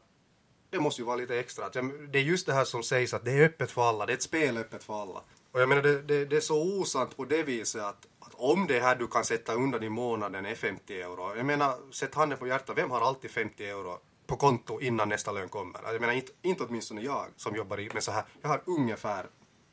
det 0.71 0.81
måste 0.81 1.01
ju 1.03 1.07
vara 1.07 1.17
lite 1.17 1.39
extra. 1.39 1.69
Det 2.09 2.19
är 2.19 2.23
just 2.23 2.47
det 2.47 2.53
här 2.53 2.65
som 2.65 2.83
sägs 2.83 3.15
att 3.15 3.25
det 3.25 3.33
är 3.33 3.45
öppet 3.45 3.71
för 3.71 3.89
alla, 3.89 4.07
det 4.07 4.13
är 4.13 4.17
ett 4.17 4.23
spel 4.23 4.57
öppet 4.57 4.85
för 4.85 5.03
alla. 5.03 5.21
Och 5.55 5.61
jag 5.61 5.69
menar 5.69 5.83
det, 5.83 6.03
det, 6.03 6.25
det 6.25 6.37
är 6.37 6.41
så 6.41 6.63
osant 6.63 7.17
på 7.17 7.25
det 7.25 7.43
viset 7.43 7.83
att, 7.83 8.07
att 8.21 8.35
om 8.35 8.67
det 8.67 8.81
här 8.81 8.97
du 8.97 9.07
kan 9.07 9.25
sätta 9.25 9.55
undan 9.55 9.83
i 9.83 9.89
månaden 9.89 10.47
är 10.47 10.55
50 10.55 11.01
euro. 11.01 11.37
Jag 11.37 11.47
menar, 11.47 11.75
sätt 11.91 12.15
handen 12.15 12.39
på 12.39 12.47
hjärtat, 12.47 12.79
vem 12.79 12.91
har 12.91 13.01
alltid 13.01 13.31
50 13.31 13.65
euro 13.65 13.99
på 14.27 14.37
konto 14.37 14.81
innan 14.81 15.09
nästa 15.09 15.33
lön 15.33 15.49
kommer? 15.49 15.81
Jag 15.85 16.01
menar 16.01 16.15
inte, 16.15 16.33
inte 16.43 16.65
åtminstone 16.65 17.01
jag 17.01 17.27
som 17.37 17.57
jobbar 17.57 17.95
med 17.95 18.03
så 18.03 18.13
här, 18.13 18.25
jag 18.43 18.49
har 18.49 18.63
ungefär 18.65 19.27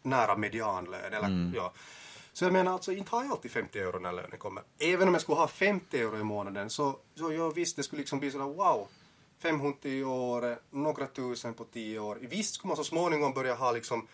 nära 0.03 0.37
medianlön. 0.37 1.13
Eller, 1.13 1.27
mm. 1.27 1.53
ja. 1.55 1.73
Så 2.33 2.45
jag 2.45 2.53
menar 2.53 2.73
alltså, 2.73 2.91
inte 2.91 3.11
har 3.11 3.23
jag 3.23 3.31
alltid 3.31 3.51
50 3.51 3.79
euro 3.79 3.99
när 3.99 4.11
lönen 4.11 4.37
kommer. 4.37 4.63
Även 4.79 5.07
om 5.07 5.13
jag 5.13 5.21
skulle 5.21 5.37
ha 5.37 5.47
50 5.47 5.99
euro 5.99 6.19
i 6.19 6.23
månaden 6.23 6.69
så, 6.69 6.97
så 7.15 7.33
jag 7.33 7.55
visst 7.55 7.75
det 7.75 7.83
skulle 7.83 7.99
liksom 7.99 8.19
bli 8.19 8.31
sådär 8.31 8.45
wow, 8.45 8.87
500 9.39 9.77
i 9.81 10.03
år, 10.03 10.57
några 10.69 11.07
tusen 11.07 11.53
på 11.53 11.63
10 11.63 11.99
år. 11.99 12.17
Visst 12.21 12.55
skulle 12.55 12.67
man 12.67 12.77
så 12.77 12.83
småningom 12.83 13.33
börja 13.33 13.55
ha 13.55 13.71
liksom 13.71 14.07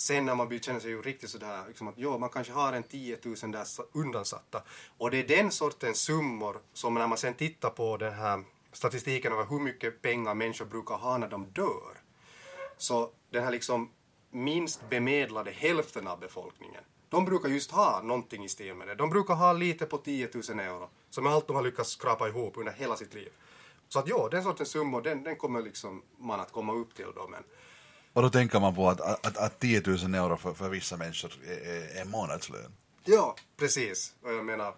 sen 0.00 0.26
när 0.26 0.34
man 0.34 0.48
blir, 0.48 0.58
känner 0.58 0.80
sig 0.80 0.90
ju 0.90 1.02
riktigt 1.02 1.30
sådär, 1.30 1.64
liksom 1.68 1.88
att 1.88 1.94
jo, 1.96 2.18
man 2.18 2.28
kanske 2.28 2.52
har 2.52 2.72
en 2.72 2.82
10 2.82 3.18
000 3.24 3.34
där 3.52 3.66
undansatta. 3.92 4.62
Och 4.98 5.10
det 5.10 5.18
är 5.18 5.28
den 5.28 5.50
sortens 5.50 6.00
summor 6.00 6.60
som 6.72 6.94
när 6.94 7.06
man 7.06 7.18
sen 7.18 7.34
tittar 7.34 7.70
på 7.70 7.96
den 7.96 8.12
här 8.12 8.44
statistiken 8.72 9.32
över 9.32 9.44
hur 9.44 9.60
mycket 9.60 10.02
pengar 10.02 10.34
människor 10.34 10.64
brukar 10.64 10.94
ha 10.94 11.18
när 11.18 11.28
de 11.28 11.46
dör. 11.46 12.00
Så 12.76 13.10
den 13.30 13.44
här 13.44 13.50
liksom 13.50 13.90
minst 14.30 14.90
bemedlade 14.90 15.50
hälften 15.50 16.06
av 16.06 16.20
befolkningen, 16.20 16.84
de 17.08 17.24
brukar 17.24 17.48
just 17.48 17.70
ha 17.70 18.02
någonting 18.02 18.44
i 18.44 18.48
stil 18.48 18.74
med 18.74 18.88
det. 18.88 18.94
De 18.94 19.10
brukar 19.10 19.34
ha 19.34 19.52
lite 19.52 19.86
på 19.86 19.98
10 19.98 20.28
000 20.48 20.60
euro, 20.60 20.88
som 21.10 21.26
är 21.26 21.30
allt 21.30 21.46
de 21.46 21.56
har 21.56 21.62
lyckats 21.62 21.90
skrapa 21.90 22.28
ihop 22.28 22.56
under 22.56 22.72
hela 22.72 22.96
sitt 22.96 23.14
liv. 23.14 23.32
Så 23.88 23.98
att 23.98 24.08
ja, 24.08 24.28
den 24.30 24.42
sortens 24.42 24.68
summor, 24.68 25.02
den, 25.02 25.22
den 25.22 25.36
kommer 25.36 25.62
liksom 25.62 26.02
man 26.18 26.40
att 26.40 26.52
komma 26.52 26.72
upp 26.72 26.94
till 26.94 27.06
då, 27.14 27.28
men 27.28 27.44
och 28.12 28.22
då 28.22 28.30
tänker 28.30 28.60
man 28.60 28.74
på 28.74 28.88
att, 28.88 29.00
att, 29.00 29.36
att 29.36 29.58
10 29.58 29.82
000 29.86 30.14
euro 30.14 30.36
för, 30.36 30.54
för 30.54 30.68
vissa 30.68 30.96
människor 30.96 31.32
är, 31.46 32.00
är 32.00 32.04
månadslön. 32.04 32.72
Ja, 33.04 33.36
precis. 33.56 34.14
Och 34.22 34.32
jag 34.32 34.44
menar... 34.44 34.74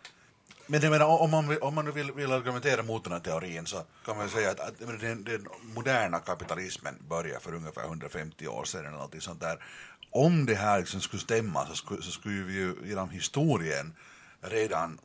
Men 0.67 0.81
jag 0.81 0.91
menar, 0.91 1.07
om 1.07 1.31
man, 1.31 1.59
om 1.63 1.75
man 1.75 1.93
vill, 1.93 2.13
vill 2.13 2.33
argumentera 2.33 2.83
mot 2.83 3.05
den 3.05 3.13
här 3.13 3.21
teorin 3.21 3.67
så 3.67 3.83
kan 4.05 4.17
man 4.17 4.29
säga 4.29 4.51
att, 4.51 4.61
att 4.61 4.79
den, 5.01 5.25
den, 5.25 5.49
moderna 5.63 6.19
kapitalismen 6.19 6.95
började 7.09 7.41
för 7.41 7.55
ungefär 7.55 7.85
150 7.85 8.47
år 8.49 8.65
sedan 8.65 8.87
eller 8.87 8.99
något 8.99 9.23
sånt 9.23 9.41
där. 9.41 9.65
Om 10.11 10.47
det 10.47 10.55
här 10.55 10.79
liksom 10.79 11.01
skulle 11.01 11.23
stämma 11.23 11.67
så 11.67 11.75
skulle, 11.75 12.03
så 12.03 12.11
skulle 12.11 12.43
vi 12.43 12.53
ju 12.53 12.75
genom 12.85 13.11
historien 13.11 13.95
redan 14.41 14.99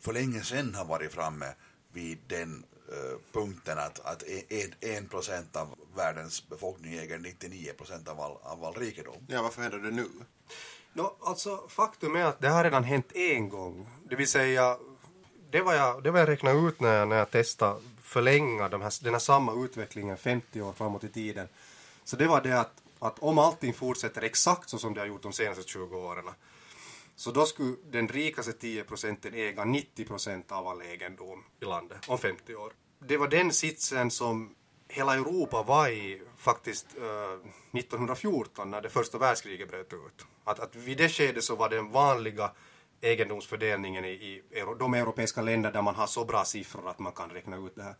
för 0.00 0.12
länge 0.12 0.42
sedan 0.42 0.74
ha 0.74 0.84
varit 0.84 1.12
framme 1.12 1.54
vid 1.92 2.18
den 2.26 2.64
punkten 3.32 3.78
att, 3.78 4.00
att 4.00 4.22
en, 4.48 4.74
en 4.80 5.08
procent 5.08 5.56
av 5.56 5.78
världens 5.96 6.48
befolkning 6.48 6.94
äger 6.94 7.18
99 7.18 7.72
procent 7.72 8.08
av 8.08 8.20
all, 8.20 8.36
av 8.42 8.64
all 8.64 8.74
rikedom. 8.74 9.14
Ja, 9.26 9.42
varför 9.42 9.62
händer 9.62 9.78
det 9.78 9.90
nu? 9.90 10.08
No, 10.92 11.16
alltså, 11.20 11.68
faktum 11.68 12.16
är 12.16 12.24
att 12.24 12.40
det 12.40 12.48
har 12.48 12.64
redan 12.64 12.84
hänt 12.84 13.12
en 13.14 13.48
gång. 13.48 13.88
Det 14.08 14.16
vill 14.16 14.28
säga, 14.28 14.76
det 15.50 15.60
var 15.60 15.74
jag, 15.74 16.02
det 16.02 16.10
var 16.10 16.18
jag 16.18 16.28
räknade 16.28 16.58
ut 16.68 16.80
när 16.80 16.94
jag, 16.94 17.08
när 17.08 17.16
jag 17.16 17.30
testade 17.30 17.80
förlänga 18.02 18.68
de 18.68 18.82
här, 18.82 19.04
den 19.04 19.12
här 19.12 19.20
samma 19.20 19.64
utvecklingen 19.64 20.16
50 20.16 20.60
år 20.60 20.72
framåt 20.72 21.04
i 21.04 21.08
tiden. 21.08 21.48
Så 22.04 22.16
det 22.16 22.26
var 22.26 22.40
det 22.40 22.60
att, 22.60 22.72
att 22.98 23.18
om 23.18 23.38
allting 23.38 23.74
fortsätter 23.74 24.22
exakt 24.22 24.68
så 24.68 24.78
som 24.78 24.94
det 24.94 25.00
har 25.00 25.06
gjort 25.06 25.22
de 25.22 25.32
senaste 25.32 25.62
20 25.62 25.96
åren 25.96 26.24
så 27.20 27.30
då 27.30 27.46
skulle 27.46 27.76
den 27.90 28.08
rikaste 28.08 28.52
10 28.52 28.84
procenten 28.84 29.34
äga 29.34 29.64
90 29.64 30.04
procent 30.04 30.52
av 30.52 30.68
all 30.68 30.82
egendom 30.82 31.44
i 31.60 31.64
landet 31.64 31.98
om 32.08 32.18
50 32.18 32.54
år. 32.54 32.72
Det 32.98 33.16
var 33.16 33.28
den 33.28 33.52
sitsen 33.52 34.10
som 34.10 34.54
hela 34.88 35.14
Europa 35.14 35.62
var 35.62 35.88
i 35.88 36.22
faktiskt 36.36 36.86
eh, 36.96 37.78
1914 37.78 38.70
när 38.70 38.80
det 38.80 38.88
första 38.90 39.18
världskriget 39.18 39.68
bröt 39.68 39.92
ut. 39.92 40.26
Att, 40.44 40.60
att 40.60 40.76
vid 40.76 40.98
det 40.98 41.08
skedet 41.08 41.44
så 41.44 41.56
var 41.56 41.68
den 41.68 41.90
vanliga 41.90 42.50
egendomsfördelningen 43.00 44.04
i, 44.04 44.10
i 44.10 44.42
de 44.78 44.94
europeiska 44.94 45.42
länder 45.42 45.72
där 45.72 45.82
man 45.82 45.94
har 45.94 46.06
så 46.06 46.24
bra 46.24 46.44
siffror 46.44 46.88
att 46.88 46.98
man 46.98 47.12
kan 47.12 47.30
räkna 47.30 47.56
ut 47.56 47.76
det 47.76 47.82
här. 47.82 47.94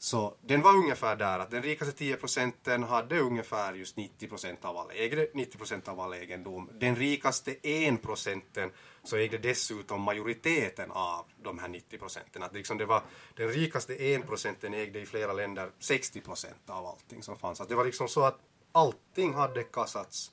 Så 0.00 0.34
den 0.40 0.62
var 0.62 0.76
ungefär 0.76 1.16
där 1.16 1.38
att 1.38 1.50
den 1.50 1.62
rikaste 1.62 1.92
10 1.92 2.16
procenten 2.16 2.82
hade 2.82 3.20
ungefär 3.20 3.74
just 3.74 3.96
90 3.96 4.28
procent 4.28 4.64
av 4.64 4.76
all, 4.76 4.90
ägde 4.90 5.28
90 5.34 5.58
procent 5.58 5.88
av 5.88 6.00
all 6.00 6.14
egendom. 6.14 6.70
Den 6.72 6.96
rikaste 6.96 7.56
1 7.62 8.02
procenten 8.02 8.70
så 9.02 9.16
ägde 9.16 9.38
dessutom 9.38 10.02
majoriteten 10.02 10.90
av 10.90 11.24
de 11.42 11.58
här 11.58 11.68
90 11.68 11.98
procenten. 11.98 12.42
Att 12.42 12.54
liksom 12.54 12.78
det 12.78 12.86
var, 12.86 13.02
den 13.36 13.48
rikaste 13.48 13.94
1 13.94 14.26
procenten 14.26 14.74
ägde 14.74 15.00
i 15.00 15.06
flera 15.06 15.32
länder 15.32 15.70
60 15.78 16.20
procent 16.20 16.70
av 16.70 16.86
allting 16.86 17.22
som 17.22 17.38
fanns. 17.38 17.60
Att 17.60 17.68
det 17.68 17.74
var 17.74 17.84
liksom 17.84 18.08
så 18.08 18.24
att 18.24 18.38
allting 18.72 19.34
hade 19.34 19.62
kassats 19.62 20.32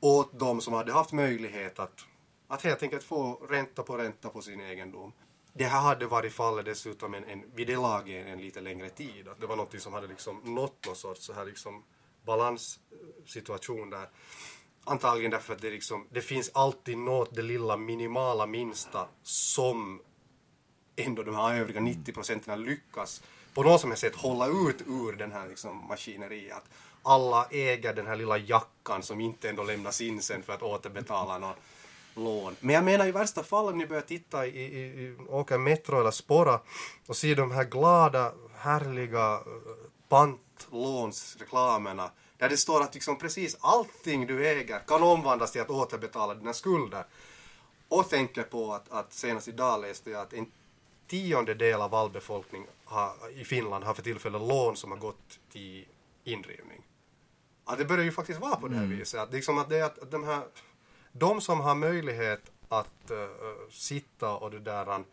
åt 0.00 0.38
de 0.38 0.60
som 0.60 0.74
hade 0.74 0.92
haft 0.92 1.12
möjlighet 1.12 1.78
att, 1.78 2.04
att 2.48 2.62
helt 2.62 2.82
enkelt 2.82 3.04
få 3.04 3.46
ränta 3.50 3.82
på 3.82 3.96
ränta 3.96 4.28
på 4.28 4.42
sin 4.42 4.60
egendom 4.60 5.12
det 5.56 5.64
här 5.64 5.80
hade 5.80 6.06
varit 6.06 6.32
fallet 6.32 6.64
dessutom 6.64 7.14
en, 7.14 7.24
en, 7.24 7.44
vid 7.54 7.66
det 7.66 7.76
laget 7.76 8.26
en 8.26 8.40
lite 8.40 8.60
längre 8.60 8.90
tid. 8.90 9.28
Att 9.28 9.40
det 9.40 9.46
var 9.46 9.56
något 9.56 9.80
som 9.80 9.92
hade 9.92 10.06
liksom 10.06 10.40
nått 10.44 10.86
någon 10.86 10.96
sorts 10.96 11.24
så 11.24 11.32
här 11.32 11.44
liksom 11.44 11.82
balanssituation 12.24 13.90
där. 13.90 14.08
Antagligen 14.84 15.30
därför 15.30 15.52
att 15.52 15.60
det, 15.60 15.70
liksom, 15.70 16.06
det 16.10 16.20
finns 16.20 16.50
alltid 16.54 16.98
något, 16.98 17.34
det 17.34 17.42
lilla 17.42 17.76
minimala 17.76 18.46
minsta 18.46 19.08
som 19.22 20.00
ändå 20.96 21.22
de 21.22 21.34
här 21.34 21.60
övriga 21.60 21.80
90 21.80 22.12
procenten 22.12 22.62
lyckas 22.62 23.22
på 23.54 23.62
något 23.62 23.80
som 23.80 23.90
helst 23.90 24.00
sätt 24.00 24.16
hålla 24.16 24.46
ut 24.46 24.82
ur 24.86 25.12
den 25.12 25.32
här 25.32 25.48
liksom 25.48 25.86
maskineriet. 25.88 26.62
Alla 27.02 27.46
äger 27.50 27.94
den 27.94 28.06
här 28.06 28.16
lilla 28.16 28.38
jackan 28.38 29.02
som 29.02 29.20
inte 29.20 29.48
ändå 29.48 29.62
lämnas 29.62 30.00
in 30.00 30.22
sen 30.22 30.42
för 30.42 30.52
att 30.52 30.62
återbetala 30.62 31.38
någon 31.38 31.54
lån. 32.14 32.56
Men 32.60 32.74
jag 32.74 32.84
menar 32.84 33.06
i 33.06 33.12
värsta 33.12 33.42
fall 33.42 33.68
om 33.68 33.78
ni 33.78 33.86
börjar 33.86 34.02
titta 34.02 34.46
i, 34.46 34.50
i, 34.50 34.84
i 34.84 35.16
åka 35.28 35.58
metro 35.58 36.00
eller 36.00 36.10
spåra 36.10 36.60
och 37.06 37.16
se 37.16 37.34
de 37.34 37.50
här 37.50 37.64
glada, 37.64 38.32
härliga 38.56 39.32
eh, 39.32 39.40
pantlånsreklamerna 40.08 42.10
där 42.38 42.48
det 42.48 42.56
står 42.56 42.82
att 42.82 42.94
liksom 42.94 43.18
precis 43.18 43.56
allting 43.60 44.26
du 44.26 44.48
äger 44.48 44.78
kan 44.78 45.02
omvandlas 45.02 45.52
till 45.52 45.60
att 45.60 45.70
återbetala 45.70 46.34
dina 46.34 46.52
skulder. 46.52 47.04
Och 47.88 48.08
tänker 48.08 48.42
på 48.42 48.72
att, 48.72 48.90
att 48.90 49.12
senast 49.12 49.48
idag 49.48 49.80
läste 49.80 50.10
jag 50.10 50.20
att 50.20 50.32
en 50.32 50.46
tiondel 51.06 51.80
av 51.80 51.94
all 51.94 52.10
befolkning 52.10 52.66
har, 52.84 53.12
i 53.34 53.44
Finland 53.44 53.84
har 53.84 53.94
för 53.94 54.02
tillfället 54.02 54.40
lån 54.40 54.76
som 54.76 54.90
har 54.90 54.98
gått 54.98 55.38
till 55.52 55.86
indrivning. 56.24 56.82
Att 57.64 57.78
det 57.78 57.84
börjar 57.84 58.04
ju 58.04 58.12
faktiskt 58.12 58.40
vara 58.40 58.56
på 58.56 58.68
det 58.68 58.76
här 58.76 58.86
viset. 58.86 59.20
Att, 59.20 59.32
liksom 59.32 59.58
att, 59.58 59.68
det 59.68 59.78
är 59.78 59.84
att 59.84 60.10
de, 60.10 60.24
här, 60.24 60.42
de 61.16 61.40
som 61.40 61.60
har 61.60 61.74
möjlighet 61.74 62.52
att 62.68 63.10
uh, 63.10 63.70
sitta 63.70 64.36
och 64.36 64.50
det 64.50 64.60
där 64.60 65.04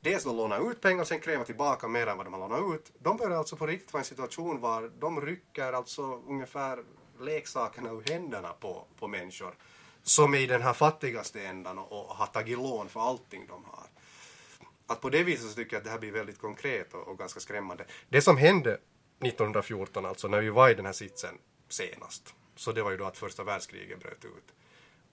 dels 0.00 0.24
då 0.24 0.32
låna 0.32 0.58
ut 0.58 0.80
pengar 0.80 1.00
och 1.00 1.08
sen 1.08 1.20
kräva 1.20 1.44
tillbaka 1.44 1.88
mer 1.88 2.06
än 2.06 2.16
vad 2.16 2.26
de 2.26 2.32
har 2.32 2.40
lånat 2.40 2.74
ut. 2.74 2.92
De 2.98 3.16
börjar 3.16 3.38
alltså 3.38 3.56
på 3.56 3.66
riktigt 3.66 3.92
vara 3.92 4.00
i 4.00 4.02
en 4.02 4.04
situation 4.04 4.60
var 4.60 4.90
de 4.98 5.20
rycker 5.20 5.72
alltså 5.72 6.02
ungefär 6.28 6.84
leksakerna 7.20 7.90
ur 7.90 8.02
händerna 8.12 8.52
på, 8.60 8.84
på 8.98 9.08
människor 9.08 9.54
som 10.02 10.34
är 10.34 10.38
i 10.38 10.46
den 10.46 10.62
här 10.62 10.72
fattigaste 10.72 11.42
ändan 11.42 11.78
och, 11.78 11.92
och 11.92 12.16
har 12.16 12.26
tagit 12.26 12.58
lån 12.58 12.88
för 12.88 13.00
allting 13.00 13.46
de 13.46 13.64
har. 13.64 13.86
Att 14.86 15.00
på 15.00 15.10
det 15.10 15.22
viset 15.22 15.50
så 15.50 15.54
tycker 15.54 15.76
jag 15.76 15.80
att 15.80 15.84
det 15.84 15.90
här 15.90 15.98
blir 15.98 16.12
väldigt 16.12 16.38
konkret 16.38 16.94
och, 16.94 17.08
och 17.08 17.18
ganska 17.18 17.40
skrämmande. 17.40 17.84
Det 18.08 18.22
som 18.22 18.36
hände 18.36 18.72
1914 18.72 20.06
alltså 20.06 20.28
när 20.28 20.40
vi 20.40 20.48
var 20.48 20.70
i 20.70 20.74
den 20.74 20.86
här 20.86 20.92
sitsen 20.92 21.38
senast, 21.68 22.34
så 22.56 22.72
det 22.72 22.82
var 22.82 22.90
ju 22.90 22.96
då 22.96 23.04
att 23.04 23.18
första 23.18 23.44
världskriget 23.44 24.00
bröt 24.00 24.24
ut. 24.24 24.54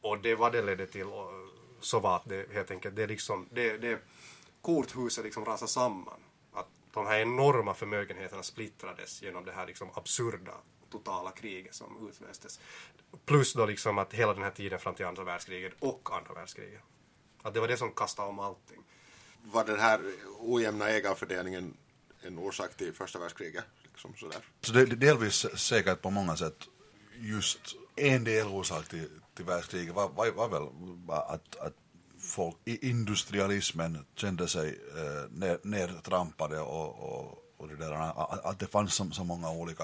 Och 0.05 0.19
det 0.19 0.35
vad 0.35 0.51
det 0.51 0.61
ledde 0.61 0.87
till 0.87 1.07
så 1.79 1.99
var 1.99 2.15
att 2.15 2.29
det 2.29 2.53
helt 2.53 2.71
enkelt, 2.71 2.95
det 2.95 3.07
liksom, 3.07 3.49
det, 3.51 3.77
det 3.77 3.99
korthuset 4.61 5.23
liksom 5.23 5.45
rasade 5.45 5.71
samman. 5.71 6.19
Att 6.53 6.67
de 6.93 7.05
här 7.07 7.19
enorma 7.19 7.73
förmögenheterna 7.73 8.43
splittrades 8.43 9.21
genom 9.21 9.45
det 9.45 9.51
här 9.51 9.67
liksom 9.67 9.89
absurda 9.93 10.53
totala 10.91 11.31
kriget 11.31 11.75
som 11.75 12.09
utlöstes. 12.09 12.59
Plus 13.25 13.53
då 13.53 13.65
liksom 13.65 13.97
att 13.97 14.13
hela 14.13 14.33
den 14.33 14.43
här 14.43 14.51
tiden 14.51 14.79
fram 14.79 14.95
till 14.95 15.05
andra 15.05 15.23
världskriget 15.23 15.73
och 15.79 16.09
andra 16.11 16.33
världskriget. 16.33 16.81
Att 17.41 17.53
det 17.53 17.59
var 17.59 17.67
det 17.67 17.77
som 17.77 17.91
kastade 17.91 18.29
om 18.29 18.39
allting. 18.39 18.83
Var 19.43 19.65
den 19.65 19.79
här 19.79 20.01
ojämna 20.39 20.89
ägarfördelningen 20.89 21.77
en 22.21 22.39
orsak 22.39 22.77
till 22.77 22.93
första 22.93 23.19
världskriget? 23.19 23.65
Liksom 23.83 24.15
sådär. 24.15 24.41
Så 24.61 24.73
det 24.73 24.81
är 24.81 24.85
delvis 24.85 25.45
säkert 25.55 26.01
på 26.01 26.09
många 26.09 26.37
sätt 26.37 26.57
just 27.19 27.59
en 27.95 28.23
del 28.23 28.47
orsak 28.47 28.87
till, 28.89 29.09
till 29.35 29.45
världskriget 29.45 29.95
var, 29.95 30.09
var, 30.09 30.31
var 30.31 30.49
väl 30.49 30.67
att, 31.09 31.55
att 31.55 31.73
folk 32.19 32.55
i 32.65 32.89
industrialismen 32.89 34.05
kände 34.15 34.47
sig 34.47 34.79
eh, 34.97 35.31
ner, 35.31 35.59
nertrampade 35.63 36.59
och, 36.59 36.89
och, 36.99 37.43
och 37.57 37.67
det 37.67 37.75
där, 37.75 37.91
att, 37.91 38.45
att 38.45 38.59
det 38.59 38.67
fanns 38.67 38.93
så, 38.93 39.11
så 39.11 39.23
många 39.23 39.51
olika 39.51 39.83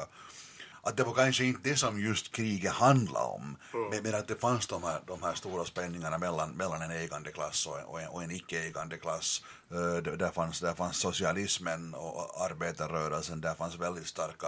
att 0.84 0.98
det 0.98 1.04
var 1.04 1.14
kanske 1.14 1.46
inte 1.46 1.70
det 1.70 1.76
som 1.76 2.00
just 2.00 2.32
kriget 2.32 2.72
handlade 2.72 3.26
om, 3.26 3.58
mm. 3.74 3.90
men, 3.90 4.04
men, 4.04 4.16
att 4.16 4.28
det 4.28 4.36
fanns 4.36 4.68
de 4.68 4.84
här, 4.84 5.02
de 5.08 5.24
här 5.24 5.34
stora 5.34 5.66
spänningarna 5.66 6.18
mellan, 6.18 6.52
mellan 6.52 6.82
en 6.82 6.92
ägande 6.92 7.32
klass 7.32 7.68
och, 7.68 7.94
och 7.94 8.02
en, 8.02 8.08
och 8.08 8.24
en 8.24 8.32
icke-ägande 8.32 8.98
klass. 8.98 9.44
Uh, 9.72 9.98
där, 9.98 10.32
fanns, 10.32 10.60
där 10.60 10.74
fanns 10.74 10.98
socialismen 10.98 11.94
och 11.94 12.46
arbetarrörelsen, 12.46 13.42
där 13.42 13.54
fanns 13.54 13.76
väldigt 13.76 14.08
starka 14.08 14.48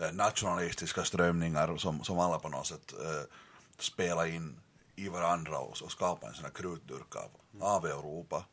uh, 0.00 0.12
nationalistiska 0.12 1.04
strömningar 1.04 1.76
som, 1.76 2.04
som 2.04 2.18
alla 2.18 2.38
på 2.38 2.48
något 2.48 2.66
sätt 2.66 2.94
uh, 3.00 3.22
spelade 3.78 4.30
in 4.30 4.60
i 4.96 5.08
varandra 5.08 5.58
och, 5.58 5.82
och 5.82 5.92
skapade 5.92 6.26
en 6.26 6.34
sån 6.34 6.44
här 6.44 6.52
krutdurk 6.52 7.16
av, 7.16 7.30
av 7.60 7.86
Europa. 7.86 8.44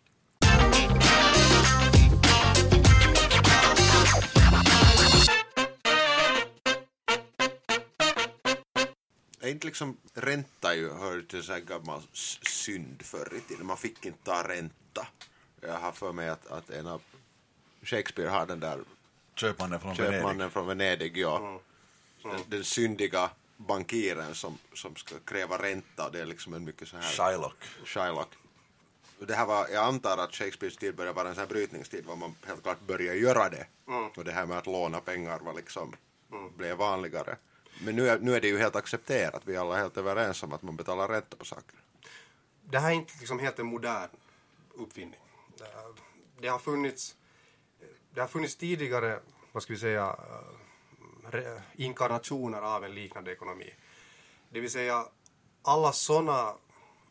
Är 9.42 9.50
inte 9.50 9.68
liksom 9.68 9.98
ränta 10.14 10.75
ju 10.75 10.94
hör 10.94 11.22
till 11.22 11.44
här 11.50 11.59
gammal 11.59 12.01
synd 12.44 13.01
förr 13.01 13.33
i 13.38 13.40
tiden. 13.40 13.66
Man 13.66 13.77
fick 13.77 14.05
inte 14.05 14.24
ta 14.24 14.48
ränta. 14.48 15.07
Jag 15.62 15.79
har 15.79 15.92
för 15.92 16.12
mig 16.12 16.29
att, 16.29 16.48
att 16.48 16.70
en 16.70 16.88
av 16.88 17.01
Shakespeare 17.81 18.29
har 18.29 18.46
den 18.46 18.59
där 18.59 18.79
Köpmannen 19.36 19.79
från 19.79 19.96
köpmannen 19.96 20.24
Venedig. 20.24 20.51
från 20.51 20.68
Venedig, 20.68 21.18
ja. 21.18 21.38
Mm. 21.38 21.59
Den, 22.24 22.42
den 22.48 22.64
syndiga 22.64 23.29
bankiren 23.57 24.35
som, 24.35 24.57
som 24.74 24.96
ska 24.96 25.16
kräva 25.20 25.57
ränta. 25.57 26.09
Det 26.09 26.22
är 26.22 26.25
liksom 26.25 26.53
en 26.53 26.63
mycket 26.63 26.87
så 26.87 26.98
här... 26.98 27.03
Shylock. 27.03 27.63
Shylock. 27.85 28.29
Det 29.20 29.35
här 29.35 29.46
var, 29.46 29.68
jag 29.68 29.83
antar 29.83 30.18
att 30.18 30.35
Shakespeares 30.35 30.77
tid 30.77 30.96
började 30.96 31.16
vara 31.16 31.29
en 31.29 31.35
sån 31.35 31.42
här 31.42 31.50
brytningstid 31.50 32.05
var 32.05 32.16
man 32.16 32.35
helt 32.48 32.63
klart 32.63 32.81
började 32.87 33.18
göra 33.18 33.50
det. 33.50 33.68
Mm. 33.87 34.09
Och 34.09 34.24
det 34.24 34.31
här 34.31 34.46
med 34.46 34.57
att 34.57 34.68
låna 34.68 35.00
pengar 35.00 35.39
var 35.39 35.53
liksom, 35.53 35.96
blev 36.57 36.77
vanligare. 36.77 37.37
Men 37.81 37.96
nu 37.96 38.09
är, 38.09 38.20
nu 38.20 38.35
är 38.35 38.42
det 38.42 38.48
ju 38.48 38.57
helt 38.57 38.75
accepterat. 38.75 39.42
Vi 39.46 39.55
är 39.55 39.59
alla 39.59 39.75
helt 39.75 39.98
överens 39.98 40.44
om 40.44 40.53
att 40.53 40.61
man 40.61 40.75
betalar 40.75 41.07
ränta 41.07 41.37
på 41.37 41.46
saker. 41.46 41.79
Det 42.61 42.79
här 42.79 42.89
är 42.89 42.96
inte 42.96 43.13
liksom 43.20 43.39
helt 43.39 43.59
en 43.59 43.66
modern 43.66 44.09
uppfinning. 44.74 45.20
Det, 46.39 46.48
har 46.48 46.59
funnits 46.59 47.16
det 48.13 48.22
har 48.22 48.27
funnits 48.27 48.55
tidigare, 48.55 49.20
vad 49.51 49.63
ska 49.63 49.74
vi 49.74 49.79
säga, 49.79 50.16
inkarnationer 51.75 52.62
av 52.62 52.83
en 52.83 52.96
liknande 52.96 53.31
ekonomi. 53.31 53.74
Det 54.50 54.59
vill 54.59 54.72
säga 54.72 55.05
alla 55.62 55.92
sådana 55.92 56.53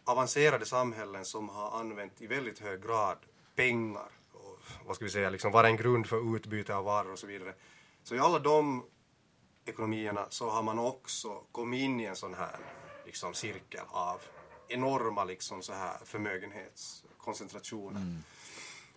avancerade 0.05 0.67
samhällen 0.67 1.25
som 1.25 1.49
har 1.49 1.81
använt 1.81 2.21
i 2.21 2.27
väldigt 2.27 2.59
hög 2.59 2.83
grad 2.83 3.19
pengar 3.57 4.11
och 4.33 4.59
vad 4.87 4.97
ska 4.97 5.05
vi 5.05 5.11
säga, 5.11 5.31
liksom 5.31 5.53
vara 5.53 5.67
en 5.67 5.77
grund 5.77 6.07
för 6.07 6.37
utbyte 6.37 6.75
av 6.75 6.85
varor 6.85 7.13
och 7.13 7.19
så 7.19 7.27
vidare. 7.27 7.55
Så 8.03 8.15
i 8.15 8.19
alla 8.19 8.39
de 8.39 8.85
ekonomierna 9.65 10.27
så 10.29 10.51
har 10.51 10.63
man 10.63 10.79
också 10.79 11.43
kommit 11.53 11.81
in 11.81 12.01
i 12.01 12.05
en 12.05 12.17
sån 12.17 12.35
här 12.35 12.57
liksom, 13.07 13.35
cirkel 13.35 13.85
av 13.89 14.21
enorma 14.69 15.25
liksom, 15.25 15.63
så 15.63 15.73
här 15.73 15.99
förmögenhetskoncentrationer. 16.05 18.03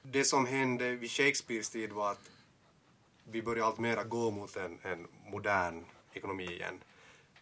Det 0.01 0.23
som 0.23 0.45
hände 0.45 0.95
vid 0.95 1.11
Shakespeares 1.11 1.69
tid 1.69 1.91
var 1.91 2.11
att 2.11 2.29
vi 3.31 3.41
börjar 3.41 3.65
allt 3.65 3.79
mera 3.79 4.03
gå 4.03 4.31
mot 4.31 4.55
en, 4.55 4.79
en 4.81 5.07
modern 5.25 5.85
ekonomi 6.13 6.45
igen. 6.45 6.83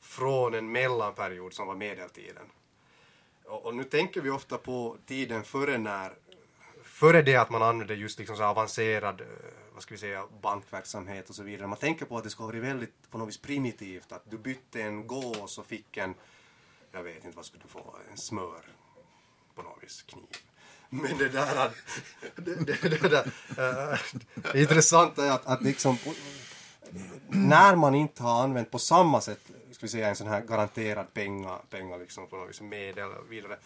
Från 0.01 0.53
en 0.53 0.71
mellanperiod 0.71 1.53
som 1.53 1.67
var 1.67 1.75
medeltiden. 1.75 2.45
Och, 3.45 3.65
och 3.65 3.75
nu 3.75 3.83
tänker 3.83 4.21
vi 4.21 4.29
ofta 4.29 4.57
på 4.57 4.97
tiden 5.05 5.43
före 5.43 5.77
när 5.77 6.13
före 6.83 7.21
det 7.21 7.35
att 7.35 7.49
man 7.49 7.63
använde 7.63 7.95
just 7.95 8.19
liksom 8.19 8.37
så 8.37 8.43
avancerad 8.43 9.21
eh, 9.21 9.27
vad 9.73 9.83
ska 9.83 9.93
vi 9.93 9.99
säga, 9.99 10.27
bankverksamhet 10.41 11.29
och 11.29 11.35
så 11.35 11.43
vidare. 11.43 11.67
Man 11.67 11.77
tänker 11.77 12.05
på 12.05 12.17
att 12.17 12.23
det 12.23 12.29
ska 12.29 12.45
varit 12.45 12.63
väldigt 12.63 13.11
på 13.11 13.17
något 13.17 13.27
vis 13.27 13.41
primitivt. 13.41 14.11
Att 14.11 14.31
du 14.31 14.37
bytte 14.37 14.81
en 14.81 15.07
gås 15.07 15.57
och 15.57 15.65
fick 15.65 15.97
en, 15.97 16.15
jag 16.91 17.03
vet 17.03 17.25
inte 17.25 17.35
vad 17.35 17.45
skulle 17.45 17.63
du 17.63 17.69
få, 17.69 17.95
en 18.11 18.17
smör 18.17 18.65
på 19.55 19.61
något 19.61 19.83
vis, 19.83 20.01
kniv. 20.01 20.37
Men 21.01 21.17
det 21.17 21.29
där, 21.29 21.71
det, 22.35 22.55
det, 22.65 22.99
det 23.01 23.09
där 23.09 23.25
eh, 23.57 23.99
det 24.53 24.61
intressanta 24.61 25.25
är 25.25 25.31
att, 25.31 25.45
att 25.45 25.61
liksom 25.61 25.97
när 27.27 27.75
man 27.75 27.95
inte 27.95 28.23
har 28.23 28.43
använt 28.43 28.71
på 28.71 28.79
samma 28.79 29.21
sätt, 29.21 29.39
ska 29.71 29.85
vi 29.85 29.87
säga 29.87 30.09
en 30.09 30.15
sån 30.15 30.27
här 30.27 30.41
garanterad 30.41 31.13
penga, 31.13 31.57
penga 31.69 31.97
liksom 31.97 32.27
på 32.27 32.35
något 32.35 32.61
medel 32.61 33.09
och 33.09 33.31
vidare, 33.31 33.57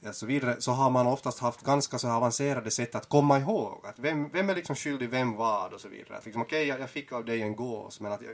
ja, 0.00 0.12
så 0.12 0.26
vidare, 0.26 0.60
så 0.60 0.72
har 0.72 0.90
man 0.90 1.06
oftast 1.06 1.38
haft 1.38 1.62
ganska 1.62 1.98
så 1.98 2.08
avancerade 2.08 2.70
sätt 2.70 2.94
att 2.94 3.08
komma 3.08 3.38
ihåg. 3.38 3.86
Att 3.86 3.98
vem, 3.98 4.28
vem 4.28 4.50
är 4.50 4.54
liksom 4.54 4.76
skyldig 4.76 5.10
vem 5.10 5.36
vad 5.36 5.72
och 5.72 5.80
så 5.80 5.88
vidare. 5.88 6.18
Att 6.18 6.24
liksom, 6.24 6.42
okej, 6.42 6.58
okay, 6.58 6.68
jag, 6.68 6.80
jag 6.80 6.90
fick 6.90 7.12
av 7.12 7.24
dig 7.24 7.42
en 7.42 7.56
gås, 7.56 8.00
men 8.00 8.12
att 8.12 8.22
jag, 8.22 8.30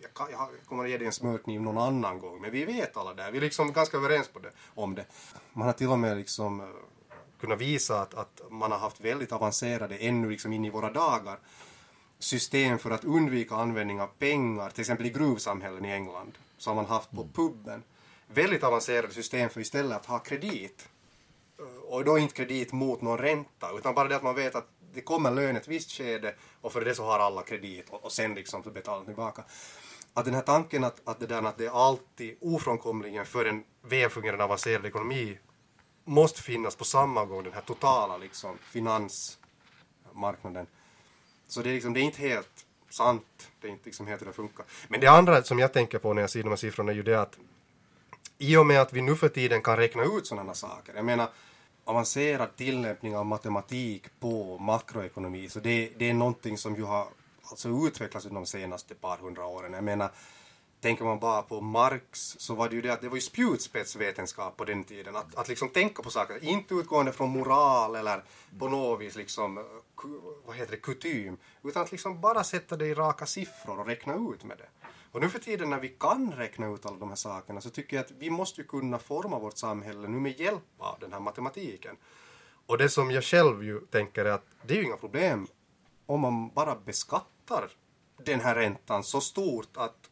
jag, 0.00 0.30
jag, 0.30 0.30
jag 0.32 0.66
kommer 0.66 0.84
att 0.84 0.90
ge 0.90 0.98
dig 0.98 1.06
en 1.06 1.12
smörkniv 1.12 1.60
någon 1.60 1.78
annan 1.78 2.18
gång. 2.18 2.40
Men 2.40 2.50
vi 2.50 2.64
vet 2.64 2.96
alla 2.96 3.14
det 3.14 3.22
här. 3.22 3.30
Vi 3.30 3.38
är 3.38 3.42
liksom 3.42 3.72
ganska 3.72 3.96
överens 3.96 4.28
på 4.28 4.38
det, 4.38 4.50
om 4.74 4.94
det. 4.94 5.06
Man 5.52 5.66
har 5.66 5.72
till 5.72 5.88
och 5.88 5.98
med 5.98 6.16
liksom 6.16 6.60
eh, 6.60 6.66
eh, 7.42 7.46
kunnat 7.46 7.60
visa 7.60 8.00
att, 8.00 8.14
att 8.14 8.42
man 8.50 8.72
har 8.72 8.78
haft 8.78 9.00
väldigt 9.00 9.32
avancerade, 9.32 9.96
ännu 9.96 10.30
liksom 10.30 10.52
in 10.52 10.64
i 10.64 10.70
våra 10.70 10.92
dagar, 10.92 11.38
system 12.18 12.78
för 12.78 12.90
att 12.90 13.04
undvika 13.04 13.54
användning 13.54 14.00
av 14.00 14.06
pengar, 14.18 14.70
till 14.70 14.80
exempel 14.80 15.06
i 15.06 15.10
gruvsamhällen 15.10 15.84
i 15.84 15.90
England, 15.90 16.38
så 16.58 16.70
har 16.70 16.74
man 16.74 16.86
haft 16.86 17.10
på 17.10 17.28
puben. 17.34 17.82
Väldigt 18.26 18.64
avancerade 18.64 19.12
system 19.12 19.50
för 19.50 19.60
istället 19.60 19.96
att 19.96 20.06
ha 20.06 20.18
kredit. 20.18 20.88
Och 21.88 22.04
då 22.04 22.18
inte 22.18 22.34
kredit 22.34 22.72
mot 22.72 23.02
någon 23.02 23.18
ränta, 23.18 23.70
utan 23.78 23.94
bara 23.94 24.08
det 24.08 24.16
att 24.16 24.22
man 24.22 24.34
vet 24.34 24.54
att 24.54 24.68
det 24.94 25.00
kommer 25.00 25.30
lön 25.30 25.56
ett 25.56 25.68
visst 25.68 25.90
skede 25.90 26.34
och 26.60 26.72
för 26.72 26.80
det 26.84 26.94
så 26.94 27.04
har 27.04 27.18
alla 27.18 27.42
kredit 27.42 27.90
och, 27.90 28.04
och 28.04 28.12
sen 28.12 28.34
liksom 28.34 28.62
betalar 28.62 29.04
tillbaka. 29.04 29.44
Att 30.14 30.24
den 30.24 30.34
här 30.34 30.42
tanken 30.42 30.84
att, 30.84 31.00
att 31.04 31.20
det 31.20 31.26
där 31.26 31.42
att 31.42 31.58
det 31.58 31.66
är 31.66 31.88
alltid 31.88 32.36
ofrånkomligen 32.40 33.26
för 33.26 33.44
en 33.44 33.64
välfungerande 33.82 34.44
avancerad 34.44 34.86
ekonomi 34.86 35.38
måste 36.04 36.42
finnas 36.42 36.76
på 36.76 36.84
samma 36.84 37.24
gång 37.24 37.44
den 37.44 37.52
här 37.52 37.60
totala 37.60 38.16
liksom 38.16 38.58
finansmarknaden. 38.58 40.66
Så 41.48 41.62
det 41.62 41.70
är, 41.70 41.74
liksom, 41.74 41.92
det 41.92 42.00
är 42.00 42.02
inte 42.02 42.22
helt 42.22 42.66
sant. 42.88 43.50
Det 43.60 43.68
är 43.68 43.72
inte 43.72 43.84
liksom 43.84 44.06
helt 44.06 44.20
hur 44.20 44.26
det 44.26 44.32
funkar. 44.32 44.66
Men 44.88 45.00
det 45.00 45.06
andra 45.06 45.42
som 45.42 45.58
jag 45.58 45.72
tänker 45.72 45.98
på 45.98 46.12
när 46.12 46.22
jag 46.22 46.30
ser 46.30 46.42
de 46.42 46.48
här 46.48 46.56
siffrorna 46.56 46.92
är 46.92 46.96
ju 46.96 47.02
det 47.02 47.20
att 47.20 47.38
i 48.38 48.56
och 48.56 48.66
med 48.66 48.80
att 48.80 48.92
vi 48.92 49.02
nu 49.02 49.16
för 49.16 49.28
tiden 49.28 49.62
kan 49.62 49.76
räkna 49.76 50.04
ut 50.04 50.26
sådana 50.26 50.46
här 50.46 50.54
saker. 50.54 50.94
Jag 50.94 51.04
menar 51.04 51.28
avancerad 51.84 52.56
tillämpning 52.56 53.16
av 53.16 53.26
matematik 53.26 54.06
på 54.20 54.58
makroekonomi. 54.58 55.48
Så 55.48 55.60
det, 55.60 55.92
det 55.98 56.10
är 56.10 56.14
någonting 56.14 56.58
som 56.58 56.76
ju 56.76 56.82
har 56.82 57.06
alltså 57.42 57.68
utvecklats 57.68 58.26
under 58.26 58.40
de 58.40 58.46
senaste 58.46 58.94
par 58.94 59.16
hundra 59.16 59.46
åren. 59.46 59.72
Jag 59.72 59.84
menar 59.84 60.10
tänker 60.82 61.04
man 61.04 61.18
bara 61.18 61.42
på 61.42 61.60
Marx 61.60 62.36
så 62.38 62.54
var 62.54 62.68
det 62.68 62.74
ju 62.74 62.82
det 62.82 62.92
att 62.92 63.00
det 63.00 63.08
var 63.08 63.16
ju 63.16 63.20
spjutspetsvetenskap 63.20 64.56
på 64.56 64.64
den 64.64 64.84
tiden. 64.84 65.16
Att, 65.16 65.34
att 65.34 65.48
liksom 65.48 65.68
tänka 65.68 66.02
på 66.02 66.10
saker, 66.10 66.44
inte 66.44 66.74
utgående 66.74 67.12
från 67.12 67.30
moral 67.30 67.96
eller 67.96 68.24
på 68.58 68.68
något 68.68 69.00
vis 69.00 69.16
liksom, 69.16 69.64
vad 70.44 70.56
heter 70.56 70.70
det, 70.70 70.76
kutym. 70.76 71.36
Utan 71.62 71.82
att 71.82 71.92
liksom 71.92 72.20
bara 72.20 72.44
sätta 72.44 72.76
det 72.76 72.86
i 72.86 72.94
raka 72.94 73.26
siffror 73.26 73.80
och 73.80 73.86
räkna 73.86 74.14
ut 74.14 74.44
med 74.44 74.58
det. 74.58 74.68
Och 75.12 75.20
nu 75.20 75.28
för 75.28 75.38
tiden 75.38 75.70
när 75.70 75.80
vi 75.80 75.88
kan 75.88 76.32
räkna 76.32 76.66
ut 76.66 76.86
alla 76.86 76.96
de 76.96 77.08
här 77.08 77.16
sakerna 77.16 77.60
så 77.60 77.70
tycker 77.70 77.96
jag 77.96 78.04
att 78.04 78.10
vi 78.10 78.30
måste 78.30 78.60
ju 78.60 78.66
kunna 78.66 78.98
forma 78.98 79.38
vårt 79.38 79.58
samhälle 79.58 80.08
nu 80.08 80.20
med 80.20 80.40
hjälp 80.40 80.62
av 80.78 80.96
den 81.00 81.12
här 81.12 81.20
matematiken. 81.20 81.96
Och 82.66 82.78
det 82.78 82.88
som 82.88 83.10
jag 83.10 83.24
själv 83.24 83.64
ju 83.64 83.80
tänker 83.80 84.24
är 84.24 84.30
att 84.30 84.46
det 84.66 84.74
är 84.74 84.78
ju 84.78 84.84
inga 84.84 84.96
problem 84.96 85.46
om 86.06 86.20
man 86.20 86.48
bara 86.48 86.76
beskattar 86.76 87.70
den 88.24 88.40
här 88.40 88.54
räntan 88.54 89.04
så 89.04 89.20
stort 89.20 89.76
att 89.76 90.08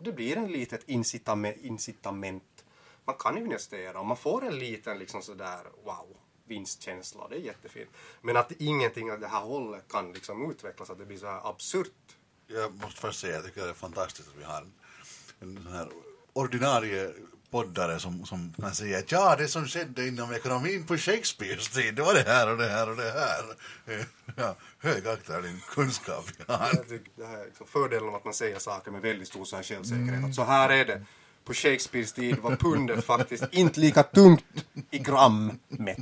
det 0.00 0.12
blir 0.12 0.36
en 0.36 0.52
litet 0.52 0.88
incitament. 0.88 1.56
incitament. 1.56 2.64
Man 3.04 3.16
kan 3.18 3.38
investera 3.38 4.00
och 4.00 4.06
man 4.06 4.16
får 4.16 4.44
en 4.44 4.58
liten 4.58 4.98
liksom 4.98 5.22
sådär 5.22 5.66
wow 5.84 6.16
vinstkänsla. 6.44 7.28
Det 7.28 7.36
är 7.36 7.40
jättefint. 7.40 7.90
Men 8.22 8.36
att 8.36 8.52
ingenting 8.52 9.12
av 9.12 9.20
det 9.20 9.28
här 9.28 9.40
hållet 9.40 9.88
kan 9.88 10.12
liksom 10.12 10.50
utvecklas, 10.50 10.90
att 10.90 10.98
det 10.98 11.06
blir 11.06 11.18
så 11.18 11.26
här 11.26 11.48
absurt. 11.50 12.16
Jag 12.46 12.74
måste 12.74 13.00
först 13.00 13.20
säga, 13.20 13.34
jag 13.34 13.44
tycker 13.44 13.62
det 13.62 13.70
är 13.70 13.74
fantastiskt 13.74 14.28
att 14.28 14.36
vi 14.36 14.44
har 14.44 14.62
en, 14.62 14.72
en 15.40 15.62
sån 15.62 15.72
här 15.72 15.88
ordinarie 16.32 17.12
poddare 17.50 17.98
som, 17.98 18.26
som 18.26 18.54
kan 18.60 18.74
säga 18.74 18.98
att 18.98 19.12
ja, 19.12 19.36
det 19.36 19.48
som 19.48 19.66
skedde 19.66 20.08
inom 20.08 20.32
ekonomin 20.32 20.86
på 20.86 20.96
Shakespeares 20.96 21.68
tid, 21.68 21.94
det 21.94 22.02
var 22.02 22.14
det 22.14 22.24
här 22.26 22.50
och 22.50 22.56
det 22.58 22.68
här 22.68 22.90
och 22.90 22.96
det 22.96 23.10
här. 23.10 23.44
Ja, 24.36 24.56
högaktar 24.78 25.42
din 25.42 25.60
kunskap. 25.68 26.24
Ja. 26.46 26.68
Jag 26.72 26.88
tycker 26.88 27.10
det 27.16 27.26
här 27.26 27.38
är 27.38 27.44
liksom 27.44 27.66
fördelen 27.66 28.08
av 28.08 28.14
att 28.14 28.24
man 28.24 28.34
säger 28.34 28.58
saker 28.58 28.90
med 28.90 29.02
väldigt 29.02 29.28
stor 29.28 29.44
så 29.44 29.56
här 29.56 29.62
självsäkerhet. 29.62 30.24
Att 30.24 30.34
så 30.34 30.44
här 30.44 30.68
är 30.68 30.84
det. 30.84 31.04
På 31.44 31.54
Shakespeares 31.54 32.12
tid 32.12 32.38
var 32.38 32.56
pundet 32.56 33.04
faktiskt 33.04 33.44
inte 33.50 33.80
lika 33.80 34.02
tungt 34.02 34.44
i 34.90 34.98
gram 34.98 35.58
mätt. 35.68 35.98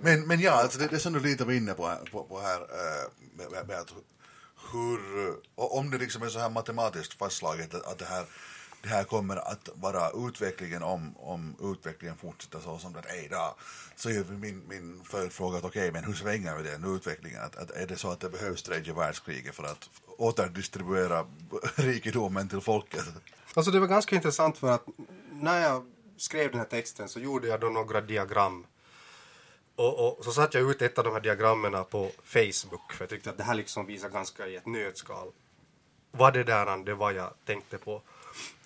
Men, 0.00 0.26
men 0.26 0.40
ja, 0.40 0.52
alltså 0.52 0.78
det, 0.78 0.86
det 0.86 0.98
som 0.98 1.12
du 1.12 1.20
lite 1.20 1.44
var 1.44 1.52
inne 1.52 1.74
på, 1.74 1.94
på, 2.12 2.22
på 2.22 2.40
här, 2.40 2.58
med, 3.36 3.50
med, 3.50 3.68
med 3.68 3.84
hur, 4.72 5.00
om 5.54 5.90
det 5.90 5.98
liksom 5.98 6.22
är 6.22 6.28
så 6.28 6.38
här 6.38 6.50
matematiskt 6.50 7.18
fastslaget 7.18 7.74
att, 7.74 7.86
att 7.86 7.98
det, 7.98 8.04
här, 8.04 8.24
det 8.86 8.94
här 8.94 9.04
kommer 9.04 9.36
att 9.36 9.68
vara 9.74 10.28
utvecklingen 10.28 10.82
om, 10.82 11.16
om 11.16 11.56
utvecklingen 11.72 12.16
fortsätter 12.16 12.60
så 12.60 12.78
som 12.78 12.92
den 12.92 13.04
är 13.06 13.24
idag, 13.24 13.54
så 13.96 14.08
är 14.08 14.24
min, 14.24 14.62
min 14.68 15.04
följdfråga 15.04 15.58
att 15.58 15.64
okej, 15.64 15.92
men 15.92 16.04
hur 16.04 16.14
svänger 16.14 16.56
vi 16.56 16.62
den 16.62 16.96
utvecklingen? 16.96 17.40
Att, 17.42 17.56
att 17.56 17.70
är 17.70 17.86
det 17.86 17.96
så 17.96 18.10
att 18.10 18.20
det 18.20 18.28
behövs 18.28 18.62
tredje 18.62 18.92
världskriget 18.92 19.54
för 19.54 19.64
att 19.64 19.90
återdistribuera 20.18 21.26
rikedomen 21.74 22.48
till 22.48 22.60
folket? 22.60 23.04
Alltså 23.54 23.72
det 23.72 23.80
var 23.80 23.86
ganska 23.86 24.16
intressant 24.16 24.58
för 24.58 24.70
att 24.70 24.86
när 25.32 25.60
jag 25.60 25.86
skrev 26.16 26.50
den 26.50 26.60
här 26.60 26.66
texten 26.66 27.08
så 27.08 27.20
gjorde 27.20 27.48
jag 27.48 27.60
då 27.60 27.66
några 27.66 28.00
diagram. 28.00 28.66
Och, 29.76 30.18
och 30.18 30.24
så 30.24 30.32
satte 30.32 30.58
jag 30.58 30.70
ut 30.70 30.82
ett 30.82 30.98
av 30.98 31.04
de 31.04 31.12
här 31.12 31.20
diagrammen 31.20 31.84
på 31.90 32.10
Facebook 32.24 32.92
för 32.92 33.04
jag 33.04 33.10
tyckte 33.10 33.30
att 33.30 33.36
det 33.36 33.44
här 33.44 33.54
liksom 33.54 33.86
visar 33.86 34.08
ganska 34.08 34.46
i 34.46 34.56
ett 34.56 34.66
nötskal 34.66 35.32
vad 36.16 36.34
det 36.34 36.44
där 36.44 36.84
det 36.84 36.94
var 36.94 37.12
jag 37.12 37.32
tänkte 37.44 37.78
på. 37.78 38.02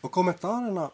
Och 0.01 0.13
kommentarerna 0.13 0.91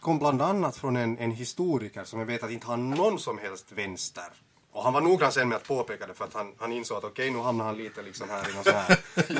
kom 0.00 0.18
bland 0.18 0.42
annat 0.42 0.76
från 0.76 0.96
en, 0.96 1.18
en 1.18 1.30
historiker 1.30 2.04
som 2.04 2.18
jag 2.18 2.26
vet 2.26 2.42
att 2.42 2.50
inte 2.50 2.66
har 2.66 2.76
någon 2.76 3.18
som 3.18 3.38
helst 3.38 3.72
vänster. 3.72 4.24
Och 4.72 4.82
han 4.82 4.92
var 4.92 5.00
noggrann 5.00 5.32
sen 5.32 5.48
med 5.48 5.56
att 5.56 5.68
påpeka 5.68 6.06
det 6.06 6.14
för 6.14 6.24
att 6.24 6.34
han, 6.34 6.52
han 6.58 6.72
insåg 6.72 6.98
att 6.98 7.04
okej 7.04 7.30
nu 7.30 7.38
hamnar 7.38 7.64
han 7.64 7.76
lite 7.76 8.02
liksom 8.02 8.30
här 8.30 8.50
i 8.50 8.54
någon 8.54 8.64
sån 8.64 8.72
här 8.74 8.98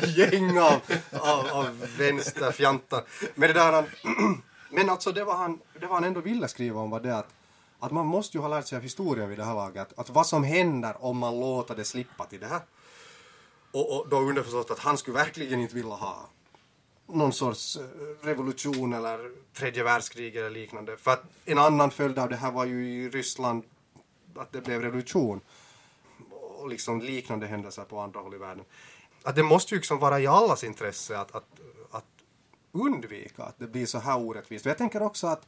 gäng 0.19 0.59
av, 0.59 0.81
av, 1.13 1.47
av 1.47 1.87
vänsterfjantar. 1.99 3.03
Men 3.35 3.49
det 3.49 3.55
där 3.55 3.73
han, 3.73 3.85
men 4.71 4.91
alltså 4.91 5.13
det 5.13 5.25
var 5.25 5.35
han, 5.35 5.61
det 5.81 5.87
var 5.87 5.95
han 5.95 6.05
ändå 6.05 6.21
ville 6.21 6.49
skriva 6.49 6.81
om 6.81 6.91
var 6.91 7.01
det 7.01 7.17
att, 7.17 7.29
att 7.81 7.93
man 7.93 8.07
måste 8.07 8.37
ju 8.37 8.43
ha 8.43 8.49
lärt 8.49 8.67
sig 8.67 8.77
av 8.77 8.83
historien 8.83 9.29
vid 9.29 9.39
det 9.39 9.45
här 9.45 9.55
laget. 9.55 9.93
Att, 9.93 9.99
att 9.99 10.11
vad 10.11 10.27
som 10.27 10.45
händer 10.45 11.05
om 11.05 11.19
man 11.19 11.41
låter 11.41 11.77
det 11.77 11.85
slippa 11.85 12.25
till 12.25 12.41
det 12.41 12.47
här. 12.47 12.61
Och, 13.73 13.97
och 13.97 14.09
då 14.09 14.19
underförstått 14.21 14.71
att 14.71 14.79
han 14.79 14.99
skulle 14.99 15.17
verkligen 15.17 15.61
inte 15.61 15.75
vilja 15.75 15.95
ha 15.95 16.29
någon 17.07 17.33
sorts 17.33 17.77
eh, 17.77 17.83
revolution 18.27 18.93
eller 18.93 19.31
tredje 19.53 19.83
världskrig 19.85 20.37
eller 20.37 20.51
liknande. 20.51 20.97
För 20.97 21.11
att 21.11 21.23
en 21.45 21.59
annan 21.59 21.91
följd 21.91 22.19
av 22.19 22.29
det 22.29 22.37
här 22.37 22.53
var 22.53 22.65
ju 22.65 22.89
i 22.89 23.09
Ryssland 23.09 23.65
att 24.37 24.53
det 24.53 24.61
blev 24.61 24.83
revolution. 24.83 25.41
Och 26.31 26.69
liksom 26.69 27.01
liknande 27.01 27.47
händelser 27.47 27.85
på 27.85 28.01
andra 28.01 28.21
håll 28.21 28.35
i 28.35 28.39
världen. 28.39 28.65
Att 29.23 29.37
det 29.37 29.43
måste 29.43 29.75
ju 29.75 29.79
liksom 29.79 29.99
vara 29.99 30.21
i 30.21 30.27
allas 30.27 30.65
intresse 30.65 31.19
att, 31.19 31.35
att, 31.35 31.61
att 31.91 32.05
undvika 32.73 33.43
att 33.43 33.59
det 33.59 33.67
blir 33.67 33.87
så 33.87 33.99
här 33.99 34.19
orättvist. 34.19 34.67
Och 34.67 34.71
jag 34.71 34.79
tänker 34.79 35.03
också 35.03 35.27
att 35.27 35.47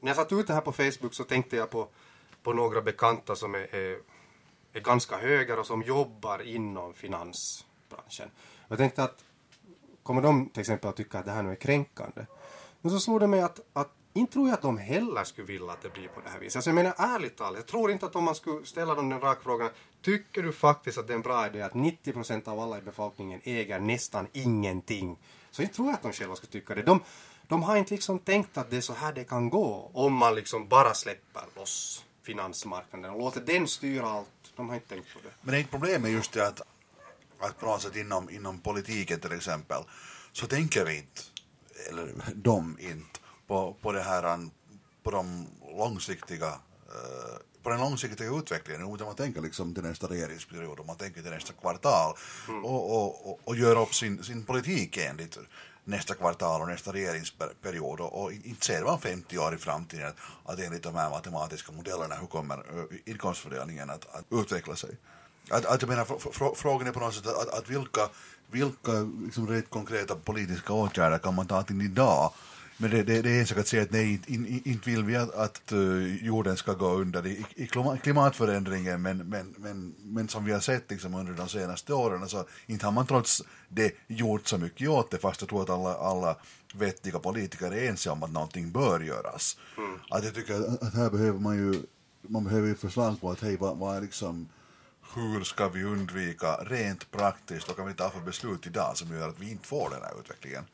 när 0.00 0.08
jag 0.08 0.16
satt 0.16 0.32
ut 0.32 0.46
det 0.46 0.54
här 0.54 0.60
på 0.60 0.72
Facebook 0.72 1.14
så 1.14 1.24
tänkte 1.24 1.56
jag 1.56 1.70
på, 1.70 1.88
på 2.42 2.52
några 2.52 2.82
bekanta 2.82 3.36
som 3.36 3.54
är, 3.54 3.74
är, 3.74 3.98
är 4.72 4.80
ganska 4.80 5.16
höger 5.16 5.58
och 5.58 5.66
som 5.66 5.82
jobbar 5.82 6.42
inom 6.42 6.94
finansbranschen. 6.94 8.30
Jag 8.68 8.78
tänkte 8.78 9.02
att 9.02 9.24
kommer 10.10 10.22
de 10.22 10.48
till 10.48 10.60
exempel 10.60 10.90
att 10.90 10.96
tycka 10.96 11.18
att 11.18 11.24
det 11.24 11.30
här 11.30 11.42
nu 11.42 11.50
är 11.50 11.54
kränkande? 11.54 12.26
Men 12.80 12.92
så 12.92 13.00
slog 13.00 13.20
det 13.20 13.26
mig 13.26 13.40
att, 13.40 13.60
att 13.72 13.90
inte 14.12 14.32
tror 14.32 14.48
jag 14.48 14.54
att 14.54 14.62
de 14.62 14.78
heller 14.78 15.24
skulle 15.24 15.46
vilja 15.46 15.72
att 15.72 15.82
det 15.82 15.92
blir 15.92 16.08
på 16.08 16.20
det 16.20 16.30
här 16.30 16.38
viset. 16.38 16.56
Alltså 16.56 16.70
jag 16.70 16.74
menar 16.74 16.94
ärligt 16.98 17.36
talat, 17.36 17.56
jag 17.56 17.66
tror 17.66 17.90
inte 17.90 18.06
att 18.06 18.16
om 18.16 18.24
man 18.24 18.34
skulle 18.34 18.66
ställa 18.66 18.94
dem 18.94 19.08
den 19.08 19.20
raka 19.20 19.40
frågan, 19.42 19.70
tycker 20.02 20.42
du 20.42 20.52
faktiskt 20.52 20.98
att 20.98 21.06
det 21.06 21.12
är 21.12 21.14
en 21.14 21.22
bra 21.22 21.46
idé 21.46 21.62
att 21.62 21.74
90 21.74 22.12
procent 22.12 22.48
av 22.48 22.60
alla 22.60 22.78
i 22.78 22.80
befolkningen 22.80 23.40
äger 23.44 23.80
nästan 23.80 24.26
ingenting? 24.32 25.18
Så 25.50 25.62
inte 25.62 25.74
tror 25.74 25.88
jag 25.88 25.94
att 25.94 26.02
de 26.02 26.12
själva 26.12 26.36
skulle 26.36 26.52
tycka 26.52 26.74
det. 26.74 26.82
De, 26.82 27.00
de 27.48 27.62
har 27.62 27.76
inte 27.76 27.94
liksom 27.94 28.18
tänkt 28.18 28.58
att 28.58 28.70
det 28.70 28.76
är 28.76 28.80
så 28.80 28.94
här 28.94 29.12
det 29.12 29.24
kan 29.24 29.50
gå 29.50 29.90
om 29.92 30.12
man 30.14 30.34
liksom 30.34 30.68
bara 30.68 30.94
släpper 30.94 31.42
loss 31.56 32.04
finansmarknaden 32.22 33.10
och 33.10 33.18
låter 33.18 33.40
den 33.40 33.68
styra 33.68 34.10
allt. 34.10 34.52
De 34.56 34.68
har 34.68 34.76
inte 34.76 34.88
tänkt 34.88 35.14
på 35.14 35.18
det. 35.22 35.30
Men 35.42 35.54
är 35.54 35.58
inte 35.58 35.70
problemet 35.70 36.10
just 36.10 36.32
det 36.32 36.46
att, 36.46 36.60
att 37.40 37.58
på 37.60 37.66
något 37.66 37.82
sätt 37.82 37.96
inom, 37.96 38.30
inom 38.30 38.60
politiken 38.60 39.20
till 39.20 39.32
exempel 39.32 39.82
så 40.32 40.46
tänker 40.46 40.84
vi 40.84 40.96
inte, 40.96 41.22
eller 41.88 42.14
de 42.34 42.78
inte, 42.80 43.20
på, 43.46 43.76
på 43.82 43.92
det 43.92 44.02
här, 44.02 44.48
på 45.02 45.10
de 45.10 45.46
långsiktiga 45.78 46.48
eh, 46.48 47.38
på 47.62 47.70
den 47.70 47.80
långsiktiga 47.80 48.30
utvecklingen, 48.38 48.94
utan 48.94 49.06
man 49.06 49.16
tänker 49.16 49.40
liksom 49.40 49.74
till 49.74 49.82
nästa 49.82 50.06
regeringsperiod 50.06 50.78
och 50.78 50.86
man 50.86 50.96
tänker 50.96 51.22
till 51.22 51.30
nästa 51.30 51.52
kvartal. 51.52 52.14
Och, 52.62 52.96
och, 52.96 53.30
och, 53.30 53.40
och 53.44 53.56
gör 53.56 53.82
upp 53.82 53.94
sin, 53.94 54.24
sin 54.24 54.44
politik 54.44 54.96
enligt 54.96 55.38
nästa 55.84 56.14
kvartal 56.14 56.60
och 56.60 56.68
nästa 56.68 56.92
regeringsperiod. 56.92 58.00
Och, 58.00 58.22
och 58.22 58.32
inte 58.32 58.66
ser 58.66 58.84
man 58.84 59.00
50 59.00 59.38
år 59.38 59.54
i 59.54 59.58
framtiden 59.58 60.06
att, 60.06 60.16
att 60.44 60.60
enligt 60.60 60.82
de 60.82 60.94
här 60.94 61.10
matematiska 61.10 61.72
modellerna 61.72 62.14
hur 62.14 62.26
kommer 62.26 62.56
eh, 62.56 63.12
inkomstfördelningen 63.12 63.90
att, 63.90 64.14
att 64.14 64.24
utveckla 64.30 64.76
sig. 64.76 64.96
Att, 65.50 65.66
att 65.66 65.82
jag 65.82 65.88
menar, 65.88 66.04
fr- 66.04 66.32
fr- 66.32 66.54
frågan 66.54 66.88
är 66.88 66.92
på 66.92 67.00
något 67.00 67.14
sätt 67.14 67.26
att, 67.26 67.58
att 67.58 67.70
vilka, 67.70 68.00
vilka 68.50 68.92
liksom 69.24 69.46
rätt 69.46 69.70
konkreta 69.70 70.14
politiska 70.14 70.72
åtgärder 70.72 71.18
kan 71.18 71.34
man 71.34 71.46
ta 71.46 71.62
till 71.62 71.82
idag? 71.82 72.32
Men 72.76 72.90
det, 72.90 73.02
det, 73.02 73.22
det 73.22 73.30
är 73.30 73.40
en 73.40 73.46
sak 73.46 73.58
att 73.58 73.68
säga 73.68 73.82
att 73.82 73.90
nej, 73.90 74.12
inte 74.12 74.32
in, 74.32 74.62
inte 74.64 74.90
vill 74.90 75.04
vi 75.04 75.16
att, 75.16 75.34
att 75.34 75.72
uh, 75.72 76.24
jorden 76.24 76.56
ska 76.56 76.72
gå 76.72 76.88
under 76.94 77.26
i, 77.26 77.44
i 77.54 77.66
klima- 77.66 77.96
klimatförändringen, 77.96 79.02
men, 79.02 79.18
men, 79.18 79.54
men, 79.58 79.94
men 80.02 80.28
som 80.28 80.44
vi 80.44 80.52
har 80.52 80.60
sett 80.60 80.90
liksom 80.90 81.14
under 81.14 81.32
de 81.32 81.48
senaste 81.48 81.92
åren, 81.94 82.28
så 82.28 82.44
inte 82.66 82.86
har 82.86 82.92
man 82.92 83.06
trots 83.06 83.42
det 83.68 83.94
gjort 84.06 84.48
så 84.48 84.58
mycket 84.58 84.88
åt 84.88 85.10
det, 85.10 85.18
fast 85.18 85.40
jag 85.40 85.48
tror 85.48 85.62
att 85.62 85.70
alla, 85.70 85.94
alla 85.94 86.36
vettiga 86.74 87.18
politiker 87.18 87.72
är 87.72 87.88
ense 87.88 88.10
om 88.10 88.22
att 88.22 88.32
någonting 88.32 88.70
bör 88.70 89.00
göras. 89.00 89.56
Att 90.10 90.24
jag 90.24 90.34
tycker 90.34 90.54
att, 90.54 90.82
att 90.82 90.94
här 90.94 91.10
behöver 91.10 91.38
man 91.38 91.56
ju, 91.56 91.82
man 92.22 92.44
behöver 92.44 92.68
ju 92.68 92.74
förslag 92.74 93.20
på 93.20 93.30
att 93.30 93.40
hej, 93.40 93.56
vad, 93.56 93.78
vad 93.78 93.96
är 93.96 94.00
liksom 94.00 94.48
hur 95.14 95.44
ska 95.44 95.68
vi 95.68 95.84
undvika 95.84 96.56
rent 96.56 97.10
praktiskt, 97.10 97.68
vad 97.68 97.76
kan 97.76 97.86
vi 97.86 97.94
ta 97.94 98.10
för 98.10 98.20
beslut 98.20 98.66
idag 98.66 98.96
som 98.96 99.16
gör 99.16 99.28
att 99.28 99.38
vi 99.38 99.50
inte 99.50 99.68
får 99.68 99.90
den 99.90 100.02
här 100.02 100.20
utvecklingen? 100.20 100.64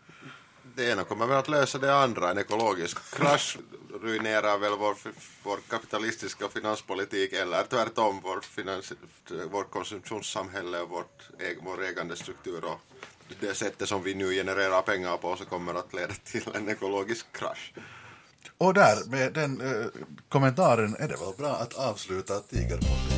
Det 0.77 0.91
ena 0.91 1.05
kommer 1.05 1.27
väl 1.27 1.37
att 1.37 1.49
lösa 1.49 1.79
det 1.79 1.95
andra. 1.95 2.31
En 2.31 2.39
ekologisk 2.39 3.15
krasch 3.15 3.59
ruinerar 4.03 4.59
väl 4.59 4.79
vår, 4.79 4.97
vår 5.43 5.59
kapitalistiska 5.69 6.49
finanspolitik 6.49 7.33
eller 7.33 7.63
tvärtom 7.63 8.21
vår, 8.23 8.41
finans, 8.41 8.93
vårt 9.51 9.71
konsumtionssamhälle 9.71 10.81
och 10.81 10.89
vårt, 10.89 11.29
vår 11.63 11.85
ägandestruktur 11.85 12.65
och 12.65 12.81
det 13.41 13.55
sättet 13.55 13.89
som 13.89 14.03
vi 14.03 14.15
nu 14.15 14.33
genererar 14.33 14.83
pengar 14.83 15.17
på 15.17 15.37
så 15.37 15.45
kommer 15.45 15.75
att 15.75 15.95
leda 15.95 16.15
till 16.25 16.49
en 16.55 16.69
ekologisk 16.69 17.27
krasch. 17.33 17.75
Och 18.59 18.75
där, 18.75 19.11
med 19.11 19.33
den 19.33 19.61
eh, 19.61 19.87
kommentaren 20.29 20.97
är 20.99 21.09
det 21.09 21.17
väl 21.17 21.35
bra 21.39 21.57
att 21.57 21.75
avsluta 21.75 22.41
Tigerpodden. 22.41 23.16